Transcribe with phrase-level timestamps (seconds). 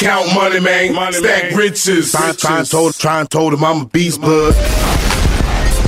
[0.00, 0.94] Count money, man.
[0.94, 1.56] Money, Stack man.
[1.56, 2.12] riches.
[2.12, 4.54] Trying, trying, told, trying told him I'm a beast, bud.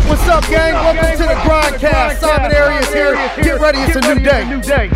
[0.07, 0.75] What's up, gang?
[0.75, 2.19] Welcome to the Grindcast.
[2.19, 3.15] Simon Arias here.
[3.43, 4.91] Get ready, it's a new day.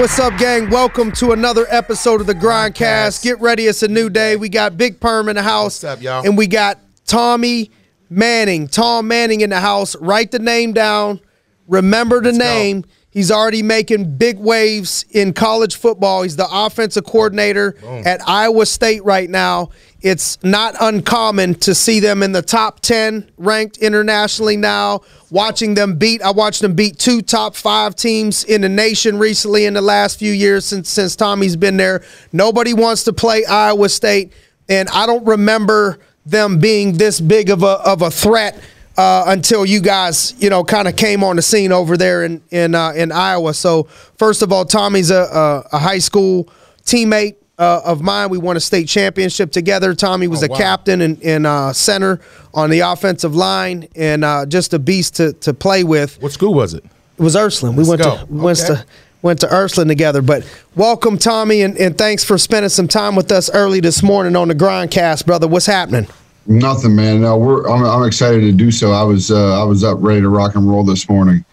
[0.00, 0.70] What's up, gang?
[0.70, 3.22] Welcome to another episode of the Grindcast.
[3.22, 4.36] Get ready, it's a new day.
[4.36, 5.82] We got Big Perm in the house.
[5.82, 6.24] What's up, y'all?
[6.24, 7.70] And we got Tommy
[8.08, 8.68] Manning.
[8.68, 9.94] Tom Manning in the house.
[9.96, 11.20] Write the name down.
[11.66, 12.86] Remember the name.
[13.18, 16.22] He's already making big waves in college football.
[16.22, 17.74] He's the offensive coordinator
[18.06, 19.70] at Iowa State right now.
[20.00, 25.00] It's not uncommon to see them in the top 10 ranked internationally now.
[25.32, 29.64] Watching them beat, I watched them beat two top five teams in the nation recently
[29.64, 32.04] in the last few years since since Tommy's been there.
[32.32, 34.32] Nobody wants to play Iowa State,
[34.68, 38.62] and I don't remember them being this big of a of a threat
[38.98, 42.42] uh, until you guys, you know, kind of came on the scene over there in
[42.50, 43.54] in uh, in Iowa.
[43.54, 43.84] So
[44.18, 46.48] first of all, Tommy's a a, a high school
[46.84, 48.28] teammate uh, of mine.
[48.28, 49.94] We won a state championship together.
[49.94, 52.20] Tommy was a captain and, and uh, center
[52.52, 56.20] on the offensive line, and uh, just a beast to to play with.
[56.20, 56.84] What school was it?
[56.84, 57.76] It was Ursuline.
[57.76, 58.16] We went go.
[58.16, 58.84] to went to
[59.22, 60.22] went to Ursuline together.
[60.22, 64.34] But welcome, Tommy, and, and thanks for spending some time with us early this morning
[64.34, 65.46] on the Grindcast, brother.
[65.46, 66.08] What's happening?
[66.48, 67.20] Nothing, man.
[67.20, 67.68] No, we're.
[67.68, 68.90] I'm, I'm excited to do so.
[68.92, 69.30] I was.
[69.30, 71.44] Uh, I was up ready to rock and roll this morning.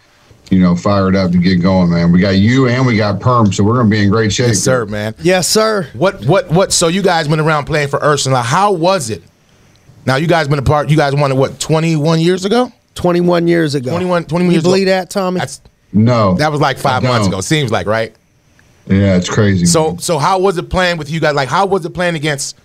[0.49, 2.11] You know, fired up to get going, man.
[2.11, 4.49] We got you and we got Perm, so we're gonna be in great shape.
[4.49, 5.13] Yes, sir, man.
[5.21, 5.89] Yes, sir.
[5.93, 6.71] What, what, what?
[6.71, 8.41] So you guys been around playing for Ursula.
[8.41, 9.23] How was it?
[10.05, 10.89] Now you guys been apart.
[10.89, 11.59] You guys won it what?
[11.59, 12.71] 21 years ago?
[12.93, 13.89] 21 years ago.
[13.89, 14.91] 21 21 You years believe ago.
[14.91, 15.39] that, Tommy?
[15.39, 17.41] That's No, that was like five months ago.
[17.41, 18.15] Seems like right.
[18.87, 19.65] Yeah, it's crazy.
[19.65, 19.99] So, man.
[19.99, 21.33] so how was it playing with you guys?
[21.33, 22.55] Like, how was it playing against,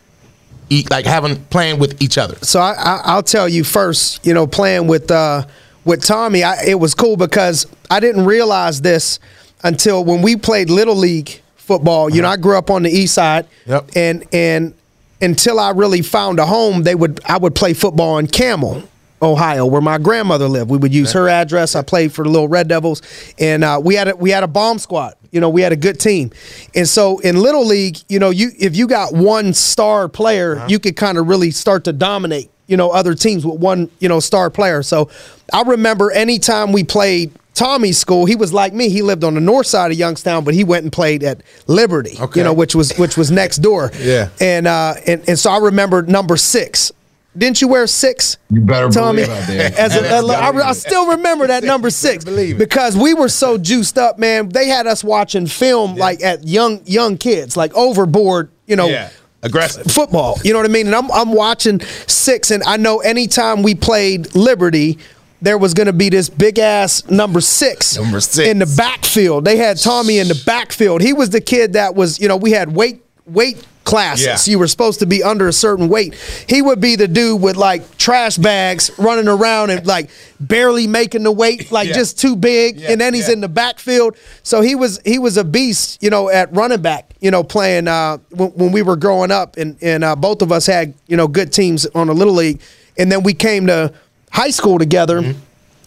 [0.70, 2.36] e- like having playing with each other?
[2.42, 4.24] so I, I, I'll tell you first.
[4.26, 5.44] You know, playing with uh,
[5.84, 9.18] with Tommy, I, it was cool because I didn't realize this
[9.62, 12.08] until when we played little league football.
[12.10, 13.90] You know, I grew up on the east side, Yep.
[13.96, 14.74] and and
[15.20, 18.84] until I really found a home, they would I would play football in Campbell.
[19.22, 21.74] Ohio, where my grandmother lived, we would use her address.
[21.76, 23.02] I played for the Little Red Devils,
[23.38, 25.14] and uh, we had a, we had a bomb squad.
[25.30, 26.30] You know, we had a good team,
[26.74, 30.78] and so in little league, you know, you if you got one star player, you
[30.78, 32.50] could kind of really start to dominate.
[32.66, 34.82] You know, other teams with one you know star player.
[34.82, 35.10] So
[35.52, 38.88] I remember anytime we played Tommy's school, he was like me.
[38.88, 42.16] He lived on the north side of Youngstown, but he went and played at Liberty.
[42.18, 42.40] Okay.
[42.40, 43.90] You know, which was which was next door.
[43.98, 44.30] Yeah.
[44.40, 46.92] And uh, and and so I remember number six.
[47.36, 48.38] Didn't you wear six?
[48.50, 49.74] you better Tommy, believe I did.
[49.78, 54.18] as a, I, I still remember that number six because we were so juiced up,
[54.18, 54.48] man.
[54.48, 59.08] They had us watching film like at young young kids, like overboard, you know,
[59.42, 59.86] aggressive.
[59.86, 60.38] football.
[60.42, 60.86] You know what I mean?
[60.86, 64.98] And I'm I'm watching six, and I know anytime we played Liberty.
[65.42, 68.46] There was going to be this big ass number six, Number six.
[68.46, 69.46] in the backfield.
[69.46, 71.00] They had Tommy in the backfield.
[71.00, 74.46] He was the kid that was, you know, we had weight weight classes.
[74.46, 74.52] Yeah.
[74.52, 76.14] You were supposed to be under a certain weight.
[76.48, 81.22] He would be the dude with like trash bags running around and like barely making
[81.24, 81.94] the weight, like Yeah.
[81.94, 82.80] just too big.
[82.80, 84.16] Yeah, and then he's in the backfield.
[84.42, 87.14] So he was he was a beast, you know, at running back.
[87.20, 90.50] You know, playing uh, when, when we were growing up, and and uh, both of
[90.50, 92.60] us had you know good teams on the little league,
[92.96, 93.92] and then we came to
[94.32, 95.20] high school together.
[95.20, 95.38] Mm-hmm.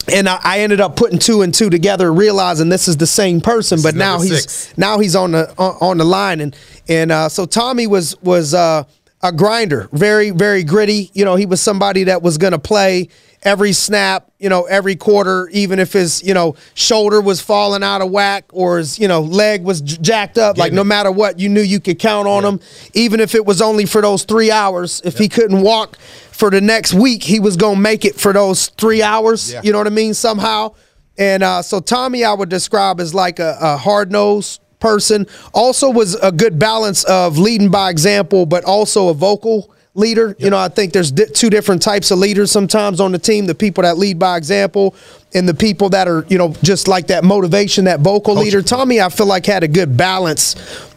[0.06, 3.80] And I, ended up putting two and two together, realizing this is the same person.
[3.82, 4.76] but now he's six.
[4.76, 6.54] now he's on the on, on the line, and
[6.88, 8.84] and uh, so Tommy was was uh,
[9.22, 11.10] a grinder, very very gritty.
[11.14, 13.08] You know, he was somebody that was going to play
[13.44, 18.00] every snap, you know, every quarter, even if his you know shoulder was falling out
[18.00, 20.56] of whack or his you know leg was j- jacked up.
[20.56, 22.60] Like Getting no matter what, you knew you could count on him,
[22.94, 25.00] even if it was only for those three hours.
[25.04, 25.98] If he couldn't walk
[26.32, 29.52] for the next week, he was going to make it for those three hours.
[29.52, 29.60] Yeah.
[29.62, 30.14] You know what I mean?
[30.14, 30.74] Somehow.
[31.16, 35.26] And uh, so Tommy, I would describe as like a, a hard nosed person.
[35.54, 40.36] Also was a good balance of leading by example, but also a vocal leader.
[40.38, 43.46] You know, I think there's di- two different types of leaders sometimes on the team:
[43.46, 44.94] the people that lead by example,
[45.34, 48.60] and the people that are you know just like that motivation, that vocal leader.
[48.60, 50.54] Tommy, I feel like had a good balance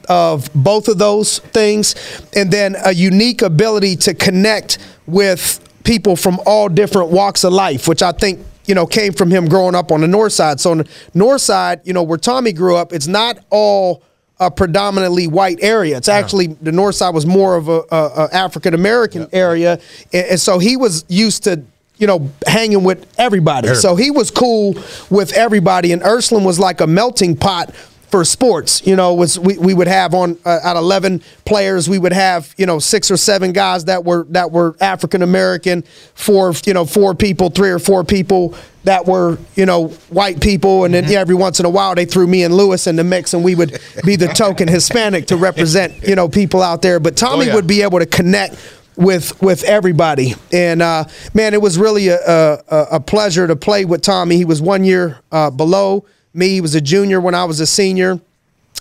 [0.10, 1.96] of both of those things,
[2.36, 7.88] and then a unique ability to connect with people from all different walks of life,
[7.88, 10.60] which I think you know came from him growing up on the north side.
[10.60, 14.04] So on the north side, you know where Tommy grew up, it's not all
[14.40, 15.98] a predominantly white area.
[15.98, 19.80] It's actually the north side was more of a, a, a African American area,
[20.14, 21.64] and, and so he was used to
[21.98, 23.70] you know hanging with everybody.
[23.76, 24.76] So he was cool
[25.10, 27.74] with everybody, and Ursuline was like a melting pot
[28.10, 28.86] for sports.
[28.86, 32.54] You know, was we, we would have on uh, at eleven players, we would have
[32.58, 35.84] you know six or seven guys that were that were African American,
[36.16, 40.86] four you know four people, three or four people that were you know white people,
[40.86, 43.04] and then yeah, every once in a while they threw me and Lewis in the
[43.04, 47.00] mix, and we would be the token Hispanic to represent you know people out there.
[47.00, 47.56] But Tommy Oh, yeah.
[47.56, 48.56] would be able to connect
[48.96, 50.34] with with everybody.
[50.54, 54.38] And uh, man, it was really a, a, a pleasure to play with Tommy.
[54.38, 56.50] He was one year uh, below me.
[56.50, 58.20] He was a junior when I was a senior.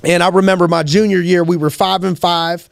[0.05, 2.69] And I remember my junior year, we were five and five.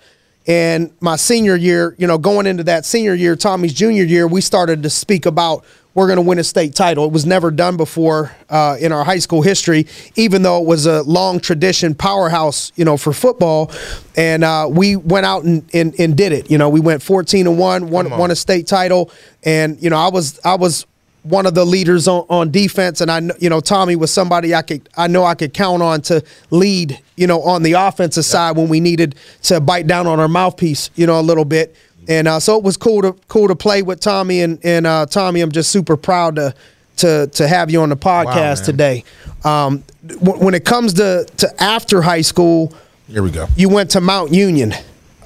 [0.46, 4.40] And my senior year, you know, going into that senior year, Tommy's junior year, we
[4.42, 7.06] started to speak about we're going to win a state title.
[7.06, 9.86] It was never done before uh, in our high school history,
[10.16, 13.70] even though it was a long tradition powerhouse, you know, for football.
[14.16, 16.50] And uh, we went out and, and, and did it.
[16.50, 18.18] You know, we went 14 and one, won, on.
[18.18, 19.10] won a state title.
[19.44, 20.84] And, you know, I was, I was,
[21.24, 24.54] one of the leaders on, on defense, and I know you know Tommy was somebody
[24.54, 28.24] I could I know I could count on to lead you know on the offensive
[28.24, 31.74] side when we needed to bite down on our mouthpiece you know a little bit,
[32.08, 35.06] and uh, so it was cool to cool to play with Tommy and and uh,
[35.06, 36.54] Tommy I'm just super proud to
[36.98, 38.64] to to have you on the podcast man.
[38.64, 39.04] today.
[39.44, 42.72] Um, w- when it comes to to after high school,
[43.08, 43.46] Here we go.
[43.56, 44.74] you went to Mount Union.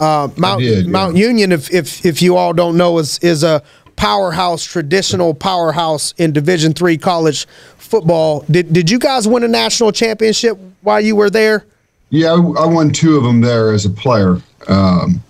[0.00, 0.90] Uh, Mount did, yeah.
[0.92, 3.62] Mount Union, if, if if you all don't know, is is a
[3.98, 7.46] powerhouse, traditional powerhouse in Division three college
[7.76, 8.44] football.
[8.50, 11.66] Did did you guys win a national championship while you were there?
[12.10, 15.22] Yeah, I, I won two of them there as a player, um,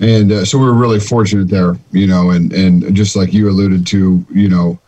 [0.00, 1.76] and uh, so we were really fortunate there.
[1.92, 4.78] You know, and and just like you alluded to, you know,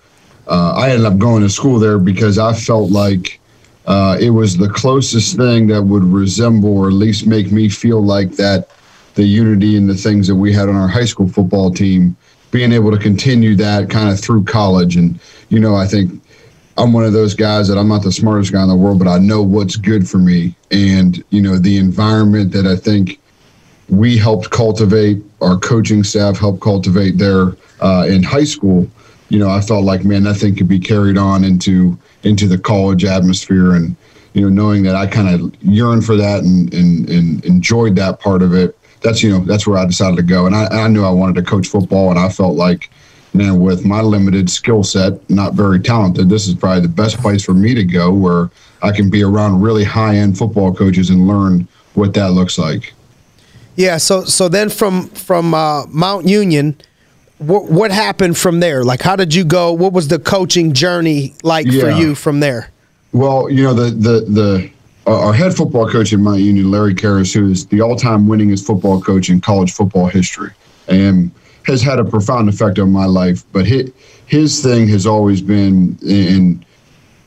[0.49, 3.41] uh, I ended up going to school there because I felt like
[3.87, 8.05] uh, it was the closest thing that would resemble, or at least make me feel
[8.05, 8.69] like that
[9.15, 12.17] the unity and the things that we had on our high school football team,
[12.53, 15.19] being able to continue that kind of through college, and
[15.49, 16.23] you know, I think
[16.79, 19.09] I'm one of those guys that I'm not the smartest guy in the world, but
[19.09, 20.55] I know what's good for me.
[20.71, 23.21] And, you know, the environment that I think
[23.89, 28.89] we helped cultivate, our coaching staff helped cultivate there uh, in high school,
[29.29, 32.59] you know, I felt like, man, that thing could be carried on into into the
[32.59, 33.75] college atmosphere.
[33.75, 33.97] And,
[34.33, 38.21] you know, knowing that I kind of yearned for that and, and, and enjoyed that
[38.21, 40.47] part of it, that's, you know, that's where I decided to go.
[40.47, 42.91] And I, I knew I wanted to coach football, and I felt like,
[43.35, 47.45] man, with my limited skill set, not very talented, this is probably the best place
[47.45, 48.51] for me to go where
[48.83, 52.95] I can be around really high end football coaches and learn what that looks like.
[53.77, 53.97] Yeah.
[53.97, 56.77] So so then from from uh, Mount Union,
[57.39, 58.85] what what happened from there?
[58.85, 59.73] Like, how did you go?
[59.73, 62.71] What was the coaching journey like for you from there?
[63.13, 64.71] Well, you know, the the the
[65.07, 68.67] uh, our head football coach at my Union, Larry Kehres, who is the all-time winningest
[68.67, 70.51] football coach in college football history,
[70.89, 71.31] and
[71.65, 73.45] has had a profound effect on my life.
[73.53, 73.93] But his
[74.27, 76.65] his thing has always been in.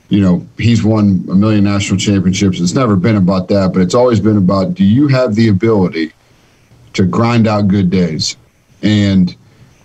[0.10, 2.60] You know, he's won a million national championships.
[2.60, 6.14] It's never been about that, but it's always been about do you have the ability
[6.94, 8.38] to grind out good days?
[8.84, 9.36] And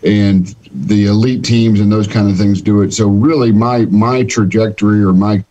[0.03, 2.93] and the elite teams and those kind of things do it.
[2.93, 5.43] So really my my trajectory or my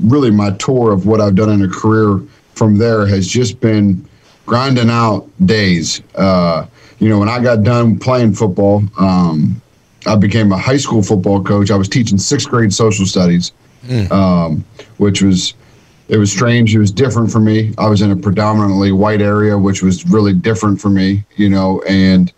[0.00, 2.20] really my tour of what I've done in a career
[2.54, 4.04] from there has just been
[4.46, 6.02] grinding out days.
[6.14, 6.66] Uh,
[6.98, 9.60] you know, when I got done playing football, um,
[10.06, 11.70] I became a high school football coach.
[11.70, 13.52] I was teaching sixth grade social studies,
[14.10, 14.64] um,
[14.96, 15.54] which was
[16.08, 16.74] it was strange.
[16.74, 17.74] It was different for me.
[17.76, 21.24] I was in a predominantly white area, which was really different for me.
[21.36, 22.32] You know, and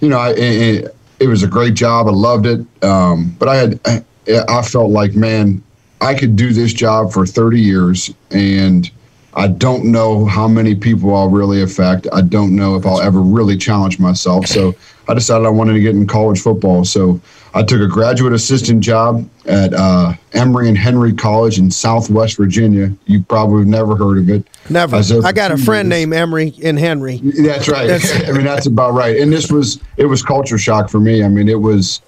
[0.00, 2.08] you know, I, it, it was a great job.
[2.08, 2.66] I loved it.
[2.82, 4.04] Um, but I had,
[4.48, 5.62] I felt like, man,
[6.02, 8.90] I could do this job for 30 years and
[9.34, 12.06] I don't know how many people I'll really affect.
[12.12, 14.46] I don't know if I'll ever really challenge myself.
[14.46, 14.74] So
[15.08, 16.84] I decided I wanted to get in college football.
[16.84, 17.20] So
[17.54, 22.92] I took a graduate assistant job at uh, Emory and Henry College in Southwest Virginia.
[23.06, 24.46] You probably have never heard of it.
[24.68, 24.96] Never.
[24.96, 26.00] I I got a friend years.
[26.00, 27.18] named Emory and Henry.
[27.18, 27.90] That's right.
[28.28, 29.16] I mean, that's about right.
[29.16, 31.22] And this was it was culture shock for me.
[31.22, 32.02] I mean, it was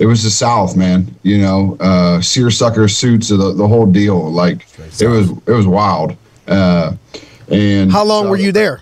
[0.00, 1.14] it was the South, man.
[1.22, 4.32] You know, uh, seersucker suits, the the whole deal.
[4.32, 4.66] Like
[4.98, 6.16] it was it was wild.
[6.48, 6.94] Uh,
[7.48, 8.80] and How long were you there?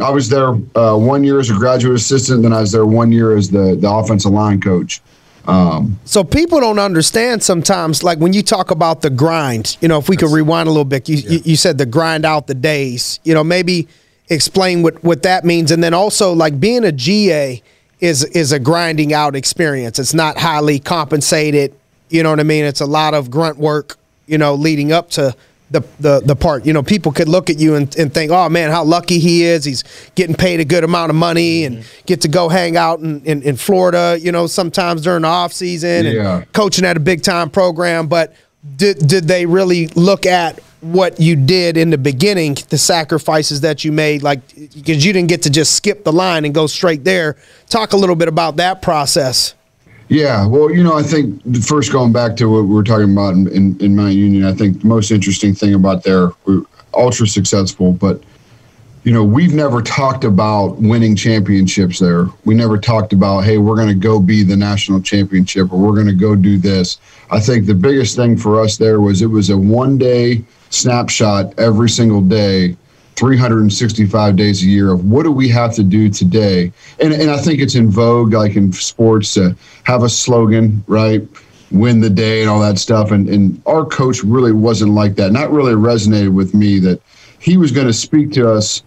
[0.00, 3.12] I was there uh, one year as a graduate assistant, then I was there one
[3.12, 5.02] year as the the offensive line coach.
[5.46, 9.76] Um, So people don't understand sometimes, like when you talk about the grind.
[9.80, 12.24] You know, if we could rewind a little bit, you, you you said the grind
[12.24, 13.18] out the days.
[13.24, 13.88] You know, maybe
[14.28, 17.60] explain what what that means, and then also like being a GA
[18.02, 19.98] is is a grinding out experience.
[19.98, 21.74] It's not highly compensated.
[22.10, 22.64] You know what I mean?
[22.64, 23.96] It's a lot of grunt work.
[24.26, 25.34] You know, leading up to.
[25.70, 28.46] The, the, the part you know people could look at you and, and think oh
[28.50, 32.02] man how lucky he is he's getting paid a good amount of money and mm-hmm.
[32.04, 35.50] get to go hang out in, in, in Florida you know sometimes during the off
[35.50, 36.36] season Yeah.
[36.36, 38.34] and coaching at a big time program, but
[38.76, 43.84] did did they really look at what you did in the beginning, the sacrifices that
[43.84, 44.40] you made, like
[44.74, 47.36] because you didn't get to just skip the line and go straight there.
[47.68, 49.54] Talk a little bit about that process.
[50.08, 53.34] Yeah, well, you know, I think first going back to what we were talking about
[53.34, 56.32] in, in, in Mount Union, I think the most interesting thing about we're
[56.92, 58.22] ultra successful, but
[59.04, 62.26] you know, we've never talked about winning championships there.
[62.44, 65.94] We never talked about, hey, we're going to go be the national championship or we're
[65.94, 66.98] going to go do this.
[67.30, 71.58] I think the biggest thing for us there was it was a one day snapshot
[71.58, 72.76] every single day,
[73.16, 76.72] 365 days a year of what do we have to do today.
[77.00, 81.26] And, and I think it's in vogue, like in sports, to have a slogan, right?
[81.72, 83.10] Win the day and all that stuff.
[83.10, 85.32] And, and our coach really wasn't like that.
[85.32, 87.02] Not really resonated with me that
[87.40, 88.84] he was going to speak to us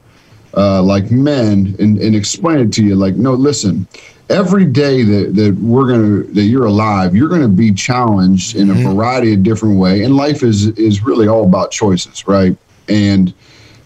[0.55, 3.87] uh, like men and, and explain it to you like no listen
[4.29, 8.73] every day that, that we're gonna that you're alive you're gonna be challenged in a
[8.73, 8.95] mm-hmm.
[8.95, 12.57] variety of different way and life is is really all about choices right
[12.89, 13.33] and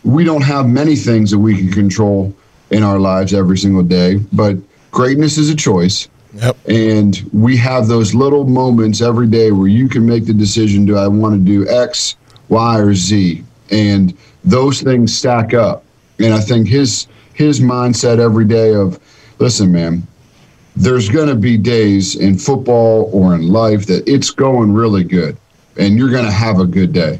[0.03, 2.33] we don't have many things that we can control
[2.71, 4.55] in our lives every single day but
[4.91, 6.57] greatness is a choice Yep.
[6.67, 10.95] And we have those little moments every day where you can make the decision do
[10.95, 12.15] I want to do X,
[12.49, 13.43] Y, or Z?
[13.71, 15.83] And those things stack up.
[16.19, 18.99] And I think his his mindset every day of,
[19.39, 20.05] listen, man,
[20.75, 25.37] there's going to be days in football or in life that it's going really good,
[25.77, 27.19] and you're going to have a good day.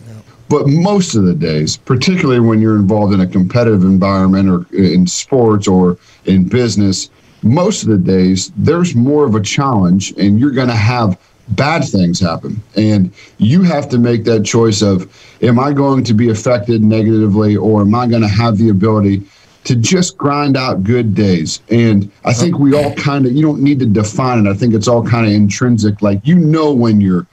[0.49, 5.05] But most of the days, particularly when you're involved in a competitive environment or in
[5.07, 7.09] sports or in business,
[7.43, 11.19] most of the days there's more of a challenge, and you're going to have
[11.51, 12.61] bad things happen.
[12.75, 17.55] And you have to make that choice of am I going to be affected negatively
[17.55, 19.23] or am I going to have the ability
[19.65, 21.61] to just grind out good days?
[21.69, 24.49] And I think we all kind of, you don't need to define it.
[24.49, 26.01] I think it's all kind of intrinsic.
[26.01, 27.25] Like, you know, when you're,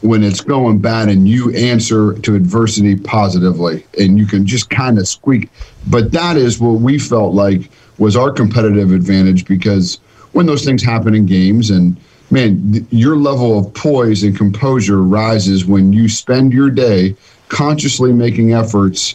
[0.00, 4.98] when it's going bad and you answer to adversity positively and you can just kind
[4.98, 5.48] of squeak.
[5.86, 10.00] But that is what we felt like was our competitive advantage because
[10.32, 11.96] when those things happen in games and,
[12.34, 17.16] man, your level of poise and composure rises when you spend your day
[17.48, 19.14] consciously making efforts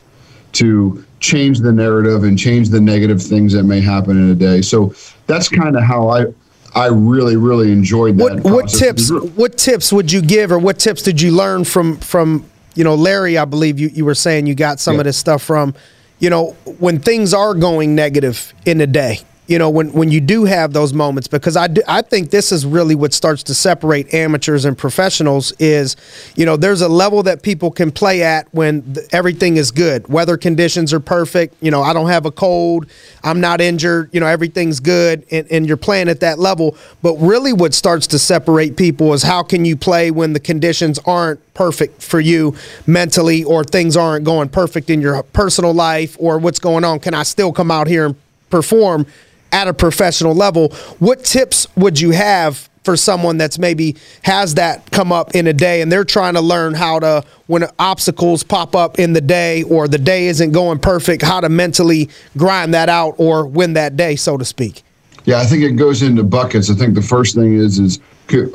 [0.53, 4.61] to change the narrative and change the negative things that may happen in a day.
[4.61, 4.95] So
[5.27, 6.27] that's kind of how I
[6.73, 8.41] I really really enjoyed that.
[8.41, 11.97] What, what tips what tips would you give or what tips did you learn from
[11.97, 12.45] from
[12.75, 15.01] you know Larry I believe you you were saying you got some yeah.
[15.01, 15.75] of this stuff from
[16.19, 20.21] you know when things are going negative in a day you know when when you
[20.21, 23.55] do have those moments because I do, I think this is really what starts to
[23.55, 25.97] separate amateurs and professionals is
[26.35, 30.07] you know there's a level that people can play at when everything is good.
[30.07, 31.55] Weather conditions are perfect.
[31.61, 32.85] You know I don't have a cold.
[33.23, 34.11] I'm not injured.
[34.13, 36.77] You know everything's good and, and you're playing at that level.
[37.01, 40.99] But really what starts to separate people is how can you play when the conditions
[41.05, 46.37] aren't perfect for you mentally or things aren't going perfect in your personal life or
[46.37, 46.99] what's going on?
[46.99, 48.15] Can I still come out here and
[48.51, 49.05] perform
[49.51, 50.69] at a professional level.
[50.99, 55.53] What tips would you have for someone that's maybe has that come up in a
[55.53, 59.63] day and they're trying to learn how to when obstacles pop up in the day
[59.63, 63.97] or the day isn't going perfect how to mentally grind that out or win that
[63.97, 64.81] day so to speak
[65.25, 67.99] yeah i think it goes into buckets i think the first thing is is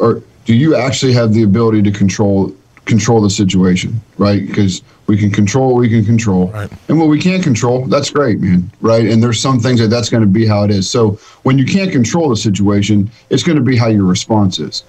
[0.00, 2.52] or do you actually have the ability to control
[2.84, 4.46] control the situation, right?
[4.46, 6.70] Because we can control what we can control, right.
[6.88, 9.06] and what we can't control, that's great, man, right?
[9.06, 10.88] And there's some things that that's going to be how it is.
[10.88, 11.12] So
[11.42, 14.84] when you can't control the situation, it's going to be how your response is,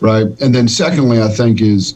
[0.00, 0.26] right?
[0.40, 1.94] And then secondly, I think is,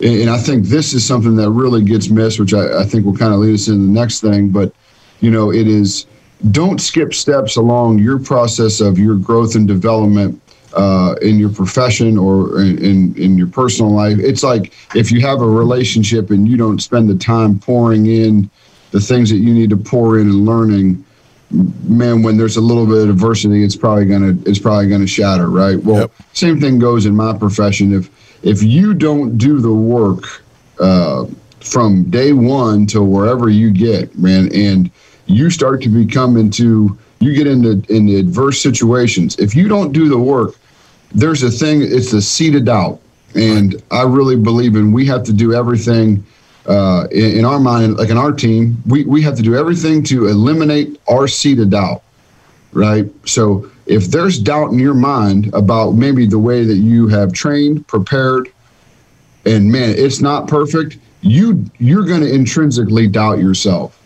[0.00, 3.16] and I think this is something that really gets missed, which I, I think will
[3.16, 4.72] kind of lead us into the next thing, but
[5.20, 6.06] you know, it is
[6.52, 10.40] don't skip steps along your process of your growth and development
[10.74, 14.18] uh, in your profession or in, in, your personal life.
[14.18, 18.50] It's like if you have a relationship and you don't spend the time pouring in
[18.90, 21.04] the things that you need to pour in and learning,
[21.50, 25.48] man, when there's a little bit of adversity, it's probably gonna it's probably gonna shatter,
[25.48, 25.82] right?
[25.82, 26.12] Well, yep.
[26.32, 27.94] same thing goes in my profession.
[27.94, 28.10] If
[28.44, 30.42] if you don't do the work
[30.78, 31.26] uh,
[31.60, 34.90] from day one to wherever you get, man, and
[35.26, 39.36] you start to become into you get into in adverse situations.
[39.38, 40.54] If you don't do the work,
[41.12, 41.82] there's a thing.
[41.82, 43.00] It's the seed of doubt,
[43.34, 44.92] and I really believe in.
[44.92, 46.24] We have to do everything
[46.66, 48.82] uh, in, in, our mind, like in our team.
[48.86, 52.02] We we have to do everything to eliminate our seed of doubt,
[52.72, 53.06] right?
[53.26, 57.86] So if there's doubt in your mind about maybe the way that you have trained,
[57.86, 58.52] prepared,
[59.46, 60.98] and man, it's not perfect.
[61.22, 63.97] You you're going to intrinsically doubt yourself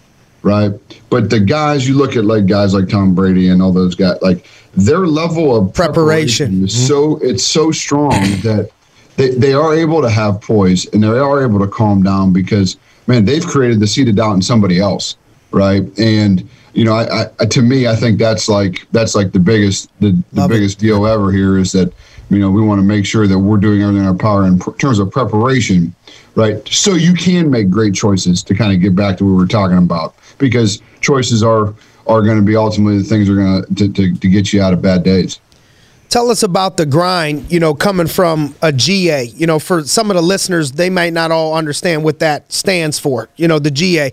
[0.43, 0.73] right?
[1.11, 4.19] But the guys you look at, like guys like Tom Brady and all those guys,
[4.23, 6.87] like their level of preparation, preparation is mm-hmm.
[6.87, 8.11] so it's so strong
[8.43, 8.71] that
[9.17, 12.77] they, they are able to have poise and they are able to calm down because
[13.07, 15.17] man, they've created the seed of doubt in somebody else,
[15.51, 15.83] right?
[15.99, 19.91] And you know, I, I to me, I think that's like that's like the biggest
[20.01, 20.87] the, the biggest it.
[20.87, 21.93] deal ever here is that
[22.31, 24.59] you know we want to make sure that we're doing everything in our power in
[24.59, 25.95] pr- terms of preparation,
[26.35, 26.67] right?
[26.69, 29.47] So you can make great choices to kind of get back to what we were
[29.47, 31.75] talking about because choices are
[32.09, 34.61] are going to be ultimately the things that are going to, to to get you
[34.61, 35.41] out of bad days
[36.13, 39.25] tell us about the grind, you know, coming from a GA.
[39.25, 42.99] You know, for some of the listeners, they might not all understand what that stands
[42.99, 44.13] for, you know, the GA.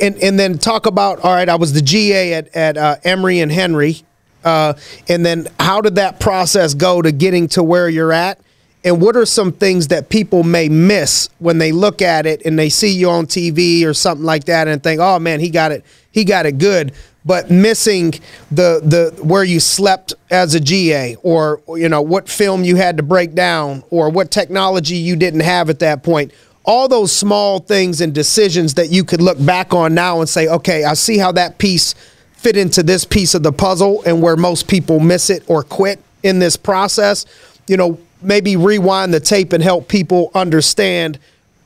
[0.00, 3.40] And, and then talk about, all right, I was the GA at, at uh, Emory
[3.40, 4.04] and Henry.
[4.44, 4.74] Uh,
[5.08, 8.38] and then how did that process go to getting to where you're at?
[8.84, 12.58] And what are some things that people may miss when they look at it and
[12.58, 15.70] they see you on TV or something like that and think, oh man, he got
[15.70, 16.92] it, he got it good.
[17.24, 18.14] But missing
[18.50, 22.96] the the where you slept as a GA or you know what film you had
[22.96, 26.32] to break down or what technology you didn't have at that point.
[26.64, 30.48] All those small things and decisions that you could look back on now and say
[30.48, 31.94] okay I see how that piece
[32.32, 36.02] fit into this piece of the puzzle and where most people miss it or quit
[36.24, 37.24] in this process.
[37.68, 41.18] You know maybe rewind the tape and help people understand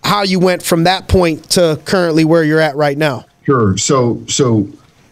[0.05, 3.25] how you went from that point to currently where you're at right now.
[3.45, 3.77] Sure.
[3.77, 4.69] So so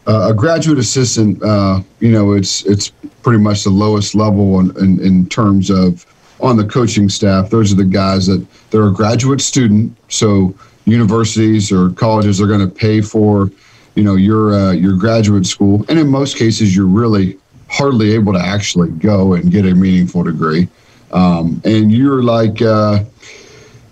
[0.06, 2.90] uh, a graduate assistant, uh, you know, it's it's
[3.22, 6.04] pretty much the lowest level in, in, in, terms of
[6.40, 7.48] on the coaching staff.
[7.48, 12.60] Those are the guys that they're a graduate student, so universities or colleges are going
[12.60, 13.50] to pay for,
[13.94, 18.32] you know, your uh, your graduate school, and in most cases, you're really hardly able
[18.32, 20.68] to actually go and get a meaningful degree,
[21.14, 23.04] um, and you're like uh,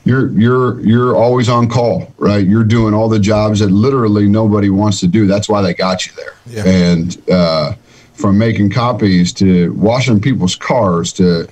[0.05, 2.47] you're you're you're always on call, right?
[2.47, 5.27] You're doing all the jobs that literally nobody wants to do.
[5.27, 6.35] That's why they got you there.
[6.47, 6.67] Yeah.
[6.67, 7.75] And uh,
[8.15, 11.49] from making copies to washing people's cars to,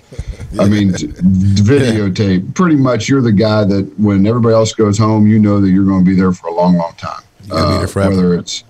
[0.52, 0.62] yeah.
[0.62, 2.44] I mean, videotape.
[2.44, 2.52] Yeah.
[2.54, 5.86] Pretty much, you're the guy that when everybody else goes home, you know that you're
[5.86, 7.22] going to be there for a long, long time.
[7.50, 8.62] Uh, whether it's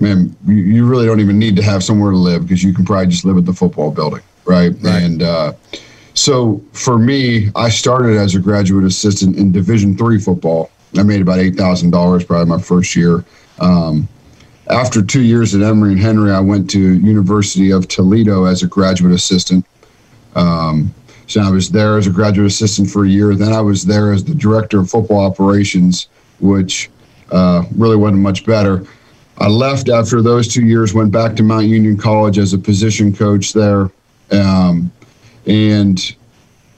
[0.00, 2.84] man, you, you, really don't even need to have somewhere to live because you can
[2.84, 4.72] probably just live at the football building, right?
[4.80, 5.02] right.
[5.02, 5.52] And uh,
[6.18, 10.70] so for me, I started as a graduate assistant in Division three football.
[10.96, 13.24] I made about eight thousand dollars probably my first year.
[13.60, 14.08] Um,
[14.68, 18.66] after two years at Emory and Henry, I went to University of Toledo as a
[18.66, 19.64] graduate assistant.
[20.34, 20.92] Um,
[21.28, 23.34] so I was there as a graduate assistant for a year.
[23.34, 26.08] Then I was there as the director of football operations,
[26.40, 26.90] which
[27.30, 28.84] uh, really wasn't much better.
[29.38, 33.14] I left after those two years, went back to Mount Union College as a position
[33.14, 33.90] coach there.
[34.32, 34.90] Um,
[35.46, 36.16] and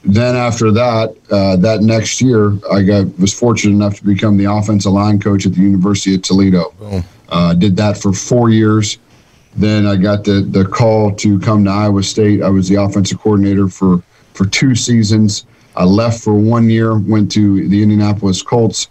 [0.05, 4.47] then after that, uh, that next year, I got was fortunate enough to become the
[4.47, 6.75] offensive line coach at the University of Toledo.
[7.29, 8.99] Uh, did that for four years.
[9.57, 12.43] Then I got the the call to come to Iowa State.
[12.43, 15.45] I was the offensive coordinator for for two seasons.
[15.77, 18.89] I left for one year, went to the Indianapolis Colts,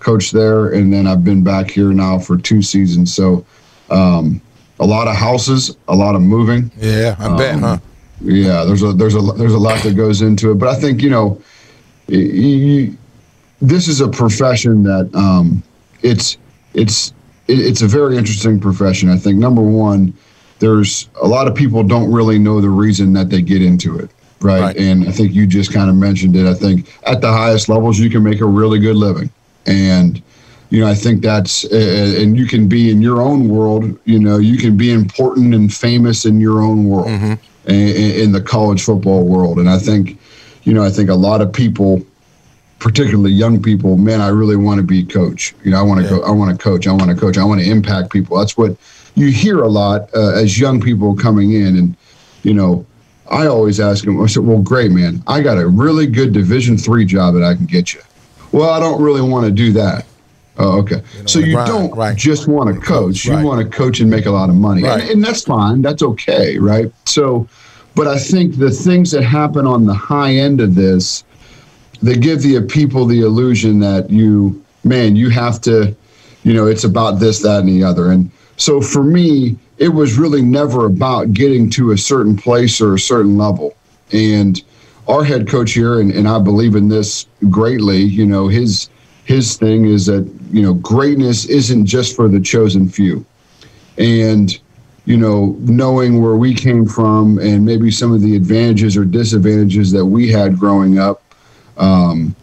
[0.00, 3.14] coached there, and then I've been back here now for two seasons.
[3.14, 3.44] So,
[3.90, 4.40] um,
[4.80, 6.70] a lot of houses, a lot of moving.
[6.78, 7.78] Yeah, I um, bet, huh?
[8.24, 11.02] Yeah, there's a there's a there's a lot that goes into it, but I think
[11.02, 11.42] you know,
[12.06, 12.96] you,
[13.60, 15.62] this is a profession that um,
[16.02, 16.36] it's
[16.74, 17.12] it's
[17.48, 19.08] it's a very interesting profession.
[19.08, 20.14] I think number one,
[20.60, 24.10] there's a lot of people don't really know the reason that they get into it,
[24.40, 24.60] right?
[24.60, 24.76] right.
[24.76, 26.46] And I think you just kind of mentioned it.
[26.46, 29.30] I think at the highest levels, you can make a really good living,
[29.66, 30.22] and
[30.72, 34.18] you know, I think that's, uh, and you can be in your own world, you
[34.18, 37.08] know, you can be important and famous in your own world.
[37.08, 37.34] Mm-hmm
[37.66, 39.58] in, in the college football world.
[39.58, 40.18] And I think,
[40.64, 42.04] you know, I think a lot of people,
[42.78, 45.54] particularly young people, man, I really want to be coach.
[45.64, 46.18] You know, I want to yeah.
[46.18, 48.38] go, I want to coach, I want to coach, I want to impact people.
[48.38, 48.76] That's what
[49.14, 51.76] you hear a lot uh, as young people coming in.
[51.76, 51.96] And,
[52.42, 52.84] you know,
[53.30, 56.76] I always ask them, I said, well, great, man, I got a really good Division
[56.76, 58.00] three job that I can get you.
[58.50, 60.04] Well, I don't really want to do that.
[60.58, 60.96] Oh, okay.
[61.14, 62.16] You know, so you right, don't right.
[62.16, 63.24] just want to coach.
[63.24, 64.86] You want to coach and make a lot of money.
[64.86, 65.80] And, and, that's fine.
[65.80, 66.92] That's okay, right?
[67.06, 67.48] So,
[67.94, 71.24] but I think the things that happen on the high end of this,
[72.02, 75.94] they give the people the illusion that you, man, you have to,
[76.42, 78.10] you know, it's about this, that, and the other.
[78.10, 82.94] And so for me, it was really never about getting to a certain place or
[82.94, 83.74] a certain level.
[84.12, 84.62] And
[85.08, 88.88] our head coach here, and, and I believe in this greatly, you know, his
[89.24, 93.24] his thing is that you know greatness isn't just for the chosen few.
[93.98, 94.58] And
[95.04, 99.90] you know knowing where we came from and maybe some of the advantages or disadvantages
[99.92, 101.22] that we had growing up
[101.76, 102.34] um,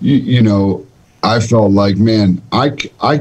[0.00, 0.84] you, you know
[1.22, 3.20] i felt like man i i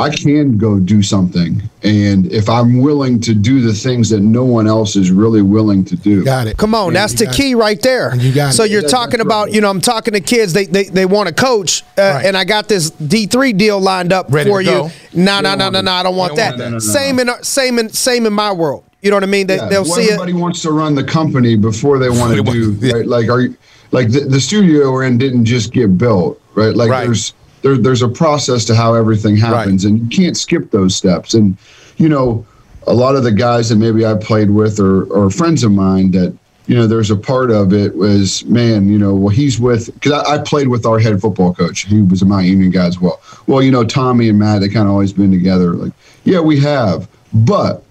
[0.00, 1.62] I can go do something.
[1.82, 5.84] And if I'm willing to do the things that no one else is really willing
[5.86, 6.24] to do.
[6.24, 6.56] Got it.
[6.56, 7.56] Come on, Yeah, that's the key it.
[7.56, 8.14] right there.
[8.16, 8.70] You got so it.
[8.70, 9.54] you're That- talking about, right.
[9.54, 10.52] you know, I'm talking to kids.
[10.52, 12.24] They they, they want to coach, uh, Right.
[12.26, 14.90] and I got this D3 deal lined up Ready for you.
[15.14, 15.90] No, no, no, no, no.
[15.92, 16.48] I don't want don't that.
[16.50, 16.64] want that.
[16.64, 18.84] No, no, no, Same in same in same in my world.
[19.02, 19.46] You know what I mean?
[19.46, 20.36] They, Yeah, they'll well, see everybody it.
[20.36, 22.94] wants to run the company before they want to do yeah.
[22.94, 23.06] right.
[23.06, 23.56] Like, are you
[23.92, 26.76] like the, the studio we're in didn't just get built, right?
[26.76, 27.06] Like, Right.
[27.06, 27.32] there's
[27.62, 31.34] there, there's a process to how everything happens, and you can't skip those steps.
[31.34, 31.56] And
[31.96, 32.46] you know,
[32.86, 36.10] a lot of the guys that maybe I played with or or friends of mine
[36.12, 36.36] that
[36.70, 40.12] you know, there's a part of it was man, you know, well he's with because
[40.12, 41.80] I, I played with our head football coach.
[41.80, 43.20] He was a Mount Union guy as well.
[43.48, 45.72] Well, you know, Tommy and Matt, they kind of always been together.
[45.72, 45.92] Like,
[46.22, 47.82] yeah, we have, but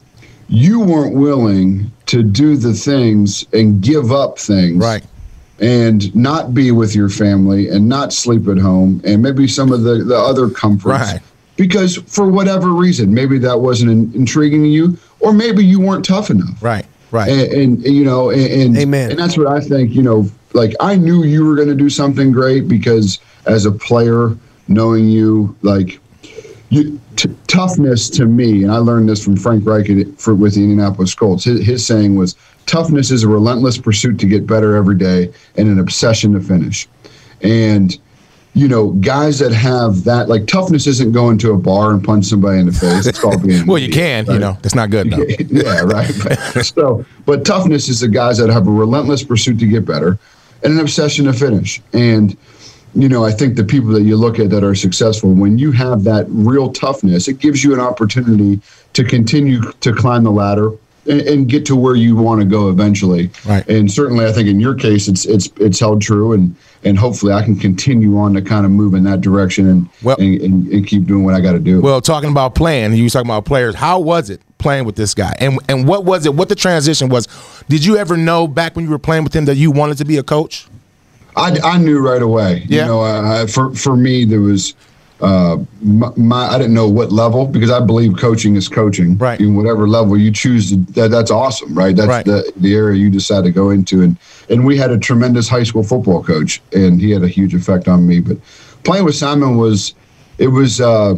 [0.48, 5.04] you weren't willing to do the things and give up things Right.
[5.62, 9.84] And not be with your family and not sleep at home and maybe some of
[9.84, 11.20] the, the other comforts Right.
[11.58, 16.06] because for whatever reason maybe that wasn't in, intriguing to you or maybe you weren't
[16.06, 16.86] tough enough Right.
[17.12, 17.30] Right.
[17.30, 19.12] and, and you know and, and Amen.
[19.12, 21.90] and that's what i think you know like i knew you were going to do
[21.90, 26.00] something great because as a player knowing you like
[26.70, 30.56] you, t- toughness to me, and I learned this from Frank Reich at- for, with
[30.56, 31.44] the Indianapolis Colts.
[31.44, 35.68] His, his saying was, "Toughness is a relentless pursuit to get better every day, and
[35.68, 36.88] an obsession to finish."
[37.42, 37.98] And
[38.54, 42.26] you know, guys that have that, like toughness, isn't going to a bar and punch
[42.26, 43.06] somebody in the face.
[43.06, 43.66] It's called being.
[43.68, 44.26] well, you can.
[44.26, 45.18] You know, it's not good though.
[45.50, 46.12] yeah, right.
[46.24, 50.18] But, so, but toughness is the guys that have a relentless pursuit to get better
[50.64, 51.82] and an obsession to finish.
[51.94, 52.36] And
[52.96, 55.72] you know, I think the people that you look at that are successful, when you
[55.72, 58.62] have that real toughness, it gives you an opportunity
[58.94, 60.72] to continue to climb the ladder
[61.06, 63.30] and, and get to where you want to go eventually.
[63.46, 63.68] Right.
[63.68, 67.34] And certainly, I think in your case, it's it's it's held true, and and hopefully,
[67.34, 70.68] I can continue on to kind of move in that direction and Well- and, and,
[70.68, 71.82] and keep doing what I got to do.
[71.82, 73.76] Well, talking about playing, you was talking about players.
[73.76, 75.36] How was it playing with this guy?
[75.40, 76.34] And and what was it?
[76.34, 77.28] What the transition was?
[77.68, 80.06] Did you ever know back when you were playing with him that you wanted to
[80.06, 80.68] be a coach?
[81.36, 82.66] I, I knew right away.
[82.68, 82.82] Yeah.
[82.82, 84.74] You know, I, I- for for me there was
[85.22, 89.18] uh, my, my I didn't know what level because I believe coaching is coaching.
[89.18, 89.40] Right.
[89.40, 91.96] In whatever level you choose, to, that that's awesome, right?
[91.96, 92.26] That's Right.
[92.26, 94.18] the the area you decide to go into, and
[94.50, 97.88] and we had a tremendous high school football coach, and he had a huge effect
[97.90, 98.20] on me.
[98.22, 98.38] But
[98.84, 99.94] playing with Simon was,
[100.38, 100.80] it was.
[100.82, 101.16] Uh,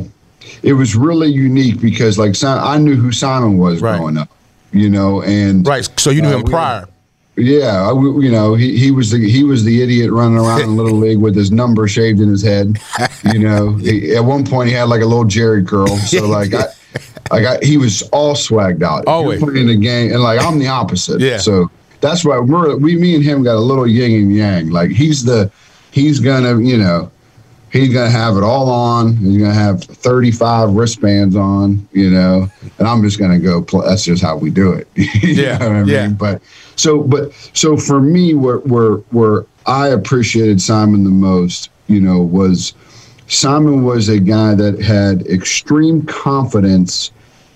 [0.64, 3.98] it was really unique because, like, Sim- I knew who Simon was Right.
[3.98, 4.30] growing up,
[4.74, 5.88] you know, and Right.
[5.98, 6.88] So you knew Uh, him prior.
[7.38, 10.76] Yeah, I you know, he, he was the he was the idiot running around in
[10.76, 12.78] little league with his number shaved in his head.
[13.32, 15.88] You know, He- at one point he had like a little Jheri curl.
[15.98, 16.66] So like I,
[17.32, 19.00] like I, he was all swagged out.
[19.00, 19.40] If you're Always.
[19.42, 21.22] playing the game, and like I'm the opposite.
[21.22, 21.38] Yeah.
[21.38, 24.70] So that's why we're we me and him got a little yin and yang.
[24.70, 25.50] Like he's the
[25.92, 27.10] he's gonna you know
[27.72, 29.16] he's gonna have it all on.
[29.16, 31.88] He's gonna have 35 wristbands on.
[31.94, 33.62] You know, and I'm just gonna go.
[33.62, 33.88] Play.
[33.88, 34.88] That's just how we do it.
[34.96, 36.08] You Yeah, know what I yeah.
[36.08, 36.18] mean?
[36.18, 36.42] But
[36.82, 42.22] so, but so for me, where where where I appreciated Simon the most, you know,
[42.22, 42.74] was
[43.28, 47.12] Simon was a guy that had extreme confidence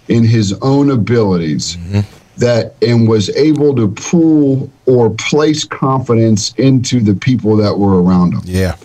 [0.07, 1.75] in his own abilities.
[1.77, 2.01] Mm-hmm.
[2.37, 8.33] That and was able to pull or place confidence into the people that were around
[8.33, 8.75] him Yeah.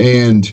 [0.00, 0.52] and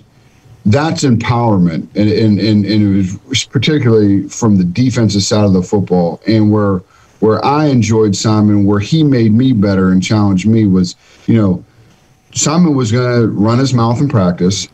[0.67, 5.63] that's empowerment and, and, and, and it was particularly from the defensive side of the
[5.63, 6.81] football and where
[7.25, 10.95] where i enjoyed simon where he made me better and challenged me was
[11.27, 11.63] you know
[12.33, 14.67] simon was going to run his mouth in practice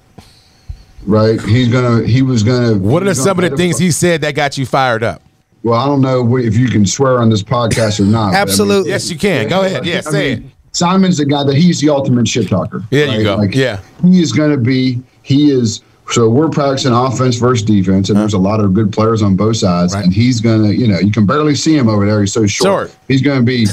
[1.04, 3.92] right he's going to he was going to What are some of the things he
[3.92, 5.22] said that got you fired up?
[5.64, 8.40] well i don't know if you can swear on this podcast or not but I
[8.40, 8.92] mean, Absolutely.
[8.92, 9.48] Yes, you can.
[9.48, 9.86] Go ahead.
[9.86, 12.84] Yeah, I say mean, Simon's the guy that he's the ultimate shit talker.
[12.90, 13.42] There you go.
[13.44, 13.82] Yeah.
[14.04, 18.34] He is going to be, he is, so we're practicing offense versus defense, and there's
[18.34, 20.04] a lot of good players on both sides, Right.
[20.04, 22.20] and he's going to, you know, you can barely see him over there.
[22.20, 22.90] He's so short.
[22.90, 22.98] Short.
[23.08, 23.68] He's going to be,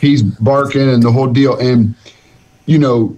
[0.00, 1.56] he's barking and the whole deal.
[1.58, 1.94] And,
[2.66, 3.16] you know,